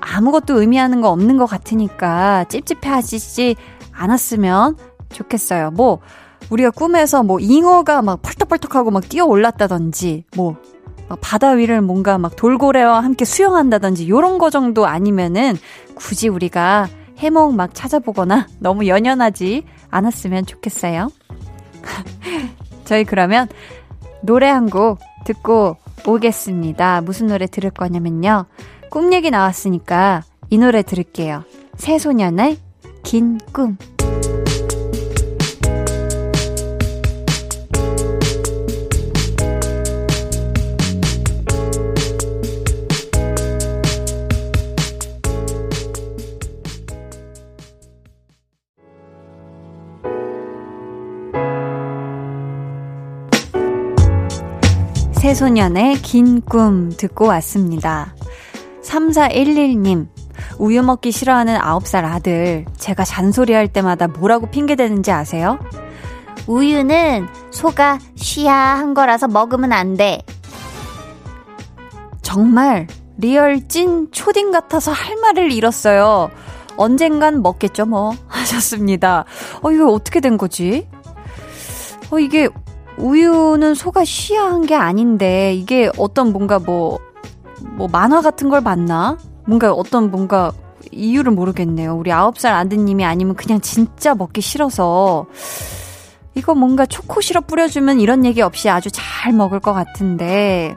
아무것도 0.00 0.60
의미하는 0.60 1.00
거 1.00 1.10
없는 1.10 1.36
것 1.36 1.46
같으니까 1.46 2.44
찝찝해 2.48 2.88
하시지 2.88 3.56
않았으면 3.92 4.76
좋겠어요. 5.10 5.70
뭐, 5.72 6.00
우리가 6.50 6.70
꿈에서 6.70 7.22
뭐 7.22 7.40
잉어가 7.40 8.02
막 8.02 8.22
펄떡펄떡하고 8.22 8.90
막 8.90 9.08
뛰어 9.08 9.24
올랐다든지, 9.24 10.24
뭐, 10.36 10.56
바다 11.20 11.50
위를 11.50 11.82
뭔가 11.82 12.18
막 12.18 12.34
돌고래와 12.36 13.02
함께 13.02 13.24
수영한다든지, 13.24 14.08
요런 14.08 14.38
거 14.38 14.50
정도 14.50 14.86
아니면은 14.86 15.56
굳이 15.96 16.28
우리가 16.28 16.88
해몽 17.18 17.56
막 17.56 17.74
찾아보거나 17.74 18.46
너무 18.60 18.86
연연하지 18.86 19.64
않았으면 19.90 20.46
좋겠어요. 20.46 21.10
저희 22.84 23.04
그러면 23.04 23.48
노래 24.22 24.48
한 24.48 24.68
곡 24.70 25.00
듣고 25.24 25.76
오겠습니다. 26.06 27.00
무슨 27.00 27.26
노래 27.26 27.46
들을 27.46 27.70
거냐면요. 27.70 28.46
꿈 28.90 29.12
얘기 29.12 29.30
나왔으니까 29.30 30.22
이 30.50 30.58
노래 30.58 30.82
들을게요. 30.82 31.42
새소년의 31.76 32.58
긴 33.02 33.38
꿈. 33.52 33.76
새소년의 55.36 55.96
긴 56.00 56.40
꿈 56.40 56.88
듣고 56.96 57.26
왔습니다. 57.26 58.14
3411님, 58.82 60.08
우유 60.58 60.82
먹기 60.82 61.12
싫어하는 61.12 61.58
9살 61.58 62.04
아들, 62.06 62.64
제가 62.78 63.04
잔소리할 63.04 63.68
때마다 63.68 64.08
뭐라고 64.08 64.46
핑계대는지 64.46 65.10
아세요? 65.12 65.58
우유는 66.46 67.26
소가 67.50 67.98
쉬야 68.14 68.54
한 68.54 68.94
거라서 68.94 69.28
먹으면 69.28 69.72
안 69.72 69.98
돼. 69.98 70.22
정말 72.22 72.86
real 73.18 73.68
찐 73.68 74.10
초딩 74.12 74.50
같아서 74.52 74.90
할 74.90 75.16
말을 75.16 75.52
잃었어요. 75.52 76.30
언젠간 76.78 77.42
먹겠죠, 77.42 77.84
뭐. 77.84 78.14
하셨습니다. 78.26 79.26
어, 79.60 79.70
이거 79.70 79.92
어떻게 79.92 80.20
된 80.20 80.38
거지? 80.38 80.88
어, 82.10 82.18
이게 82.18 82.48
우유는 82.98 83.74
소가 83.74 84.04
쉬야한 84.04 84.66
게 84.66 84.74
아닌데 84.74 85.54
이게 85.54 85.90
어떤 85.98 86.32
뭔가 86.32 86.58
뭐뭐 86.58 86.98
뭐 87.76 87.88
만화 87.88 88.20
같은 88.20 88.48
걸 88.48 88.62
봤나? 88.62 89.18
뭔가 89.46 89.72
어떤 89.72 90.10
뭔가 90.10 90.52
이유를 90.92 91.32
모르겠네요. 91.32 91.96
우리 91.96 92.12
아홉 92.12 92.38
살 92.38 92.54
아드님이 92.54 93.04
아니면 93.04 93.34
그냥 93.34 93.60
진짜 93.60 94.14
먹기 94.14 94.40
싫어서 94.40 95.26
이거 96.34 96.54
뭔가 96.54 96.86
초코 96.86 97.20
시럽 97.20 97.46
뿌려주면 97.46 98.00
이런 98.00 98.24
얘기 98.24 98.42
없이 98.42 98.68
아주 98.68 98.90
잘 98.92 99.32
먹을 99.32 99.60
것 99.60 99.72
같은데 99.72 100.76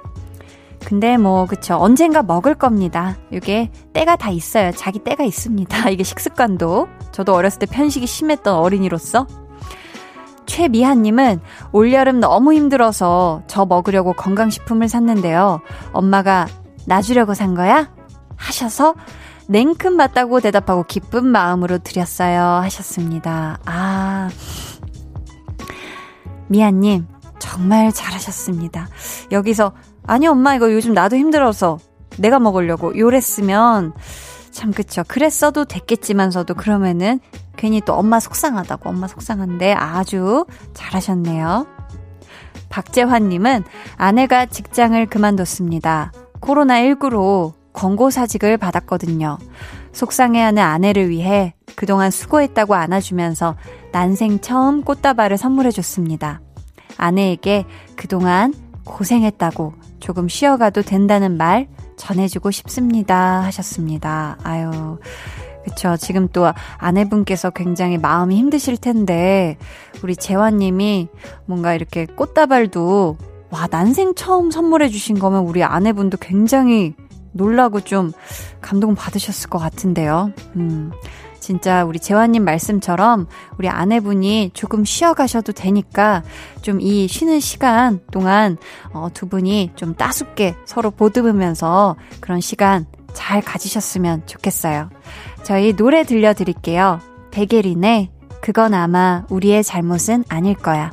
근데 0.86 1.18
뭐 1.18 1.46
그쵸 1.46 1.76
언젠가 1.76 2.24
먹을 2.24 2.56
겁니다. 2.56 3.18
이게 3.32 3.70
때가 3.94 4.16
다 4.16 4.30
있어요. 4.30 4.72
자기 4.72 5.00
때가 5.00 5.24
있습니다. 5.24 5.90
이게 5.92 6.04
식습관도 6.04 6.88
저도 7.12 7.34
어렸을 7.34 7.60
때 7.60 7.66
편식이 7.66 8.08
심했던 8.08 8.56
어린이로서 8.56 9.28
최미하님은 10.50 11.40
올여름 11.72 12.20
너무 12.20 12.54
힘들어서 12.54 13.44
저 13.48 13.66
먹으려고 13.66 14.14
건강식품을 14.14 14.90
샀는데요. 14.90 15.62
엄마가 15.94 16.48
나 16.88 17.02
주려고 17.02 17.36
산 17.36 17.54
거야? 17.54 17.92
하셔서 18.36 18.96
냉큼 19.48 19.96
맞다고 19.96 20.40
대답하고 20.40 20.84
기쁜 20.84 21.28
마음으로 21.28 21.78
드렸어요. 21.78 22.42
하셨습니다. 22.64 23.60
아. 23.66 24.30
미아님, 26.48 27.08
정말 27.38 27.92
잘하셨습니다. 27.92 28.88
여기서, 29.32 29.74
아니, 30.08 30.26
엄마, 30.26 30.56
이거 30.56 30.74
요즘 30.74 30.94
나도 30.94 31.16
힘들어서 31.16 31.78
내가 32.18 32.40
먹으려고 32.40 32.98
요랬으면, 32.98 33.94
참, 34.52 34.72
그쵸. 34.72 35.04
그랬어도 35.08 35.66
됐겠지만서도 35.66 36.56
그러면은 36.56 37.20
괜히 37.56 37.82
또 37.82 37.94
엄마 37.94 38.20
속상하다고 38.20 38.90
엄마 38.90 39.08
속상한데 39.08 39.74
아주 39.74 40.46
잘하셨네요. 40.74 41.68
박재환님은 42.70 43.64
아내가 43.98 44.46
직장을 44.46 45.06
그만뒀습니다. 45.08 46.12
코로나19로 46.42 47.54
권고사직을 47.74 48.58
받았거든요. 48.58 49.38
속상해하는 49.92 50.62
아내를 50.62 51.10
위해 51.10 51.54
그동안 51.76 52.12
수고했다고 52.12 52.76
안아주면서 52.76 53.56
난생 53.92 54.40
처음 54.40 54.84
꽃다발을 54.84 55.38
선물해줬습니다. 55.38 56.42
아내에게 56.98 57.66
그동안 57.96 58.54
고생했다고 58.86 59.74
조금 60.00 60.28
쉬어가도 60.28 60.82
된다는 60.82 61.38
말 61.38 61.68
전해주고 62.00 62.50
싶습니다. 62.50 63.42
하셨습니다. 63.44 64.38
아유, 64.44 64.98
그쵸. 65.64 65.98
지금 65.98 66.28
또 66.30 66.52
아내분께서 66.78 67.52
굉장히 67.52 67.98
마음이 67.98 68.36
힘드실 68.38 68.78
텐데, 68.78 69.58
우리 70.02 70.16
재환님이 70.16 71.10
뭔가 71.46 71.76
이렇게 71.76 72.06
꽃다발도, 72.06 73.18
와, 73.52 73.68
난생 73.70 74.16
처음 74.16 74.50
선물해주신 74.50 75.20
거면 75.20 75.44
우리 75.44 75.64
아내분도 75.64 76.18
굉장히 76.20 76.94
놀라고 77.32 77.82
좀 77.82 78.12
감동 78.62 78.96
받으셨을 78.96 79.50
것 79.50 79.60
같은데요. 79.60 80.32
음. 80.56 80.92
진짜 81.40 81.84
우리 81.86 82.00
재환님 82.00 82.44
말씀처럼 82.44 83.28
우리 83.58 83.70
아내분이 83.70 84.52
조금 84.54 84.84
쉬어가셔도 84.84 85.52
되니까 85.52 86.24
좀 86.62 86.80
이 86.82 87.08
쉬는 87.08 87.40
시간 87.40 88.00
동안 88.12 88.58
어, 88.94 89.10
두 89.14 89.28
분이 89.28 89.72
좀 89.76 89.96
따숩게 89.96 90.56
서로 90.66 90.92
보듬으면서 90.92 91.96
그런 92.20 92.42
시간 92.42 92.86
잘 93.14 93.42
가지셨으면 93.42 94.24
좋겠어요. 94.26 94.90
저희 95.44 95.74
노래 95.76 96.04
들려드릴게요. 96.04 97.00
백예린의 97.32 98.12
그건 98.42 98.74
아마 98.74 99.26
우리의 99.30 99.64
잘못은 99.64 100.24
아닐 100.30 100.56
거야. 100.56 100.92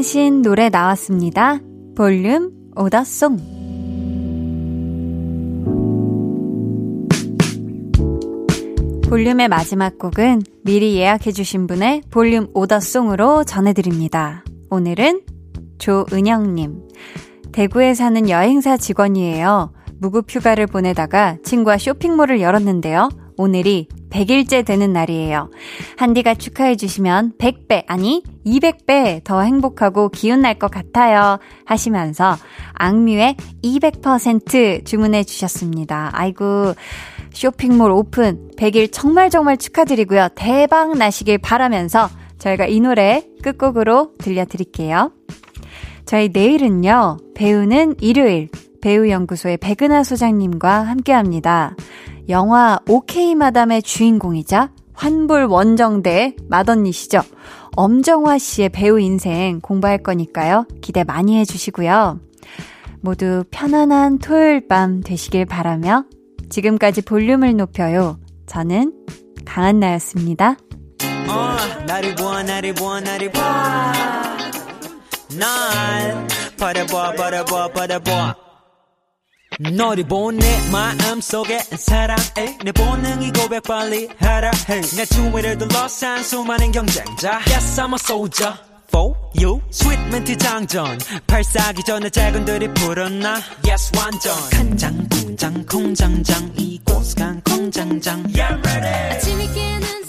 주문하신 0.00 0.42
노래 0.42 0.70
나왔습니다. 0.70 1.60
볼륨 1.94 2.52
오더송. 2.74 3.36
볼륨의 9.08 9.48
마지막 9.48 9.98
곡은 9.98 10.42
미리 10.64 10.96
예약해주신 10.96 11.66
분의 11.66 12.02
볼륨 12.10 12.48
오더송으로 12.54 13.44
전해드립니다. 13.44 14.44
오늘은 14.70 15.22
조은영님. 15.78 16.88
대구에 17.52 17.94
사는 17.94 18.28
여행사 18.28 18.76
직원이에요. 18.76 19.72
무급 19.98 20.26
휴가를 20.30 20.66
보내다가 20.66 21.36
친구와 21.44 21.76
쇼핑몰을 21.76 22.40
열었는데요. 22.40 23.10
오늘이 23.40 23.88
100일째 24.10 24.66
되는 24.66 24.92
날이에요. 24.92 25.50
한디가 25.96 26.34
축하해 26.34 26.76
주시면 26.76 27.32
100배, 27.38 27.84
아니 27.86 28.22
200배 28.44 29.24
더 29.24 29.40
행복하고 29.40 30.10
기운 30.10 30.42
날 30.42 30.58
것 30.58 30.70
같아요. 30.70 31.38
하시면서 31.64 32.36
악뮤의 32.74 33.36
200% 33.64 34.84
주문해 34.84 35.24
주셨습니다. 35.24 36.10
아이고, 36.12 36.74
쇼핑몰 37.32 37.92
오픈 37.92 38.50
100일 38.58 38.90
정말 38.92 39.30
정말 39.30 39.56
축하드리고요. 39.56 40.28
대박 40.34 40.98
나시길 40.98 41.38
바라면서 41.38 42.10
저희가 42.38 42.66
이 42.66 42.80
노래 42.80 43.24
끝곡으로 43.42 44.12
들려드릴게요. 44.18 45.12
저희 46.04 46.28
내일은요, 46.30 47.18
배우는 47.34 47.94
일요일, 48.00 48.48
배우연구소의 48.82 49.58
백은하 49.58 50.02
소장님과 50.02 50.82
함께 50.82 51.12
합니다. 51.12 51.74
영화 52.30 52.78
오케이 52.88 53.34
마담의 53.34 53.82
주인공이자 53.82 54.70
환불 54.94 55.44
원정대 55.44 56.36
맏언니시죠. 56.48 57.22
엄정화 57.76 58.38
씨의 58.38 58.68
배우 58.70 59.00
인생 59.00 59.60
공부할 59.60 59.98
거니까요. 60.02 60.66
기대 60.80 61.04
많이 61.04 61.36
해주시고요. 61.38 62.20
모두 63.00 63.44
편안한 63.50 64.18
토요일 64.18 64.68
밤 64.68 65.00
되시길 65.00 65.46
바라며 65.46 66.04
지금까지 66.50 67.02
볼륨을 67.02 67.56
높여요. 67.56 68.18
저는 68.46 68.92
강한나였습니다. 69.44 70.56
어, 71.28 71.84
나를 71.86 72.14
보아, 72.14 72.42
나를 72.42 72.74
보아, 72.74 73.00
나를 73.00 73.30
보아. 73.30 73.92
날, 75.38 76.26
바라보아, 76.58 77.12
바라보아, 77.12 77.68
바라보아. 77.68 78.49
너를 79.60 80.04
보내 80.04 80.40
마음속에 80.70 81.58
사랑해. 81.76 82.56
내 82.64 82.72
본능이 82.72 83.30
고백 83.32 83.62
빨리 83.62 84.08
하라 84.18 84.50
해내 84.68 85.04
주위를 85.04 85.58
둘러싼 85.58 86.22
수많은 86.22 86.72
경쟁자. 86.72 87.40
Yes 87.46 87.78
I'm 87.78 87.92
a 87.92 87.98
soldier 88.00 88.54
for 88.88 89.14
you. 89.38 89.60
Sweet 89.70 90.02
멘트 90.10 90.36
장전. 90.38 90.98
발사기 91.26 91.82
전에 91.84 92.08
작은들이 92.08 92.72
불었나. 92.72 93.40
Yes 93.68 93.92
완전. 93.98 94.34
간장 94.50 95.08
공장 95.08 95.66
공장장. 95.66 96.52
이곳 96.56 97.14
간 97.16 97.40
공장장. 97.42 98.24
Yeah 98.34 98.56
ready 98.64 99.99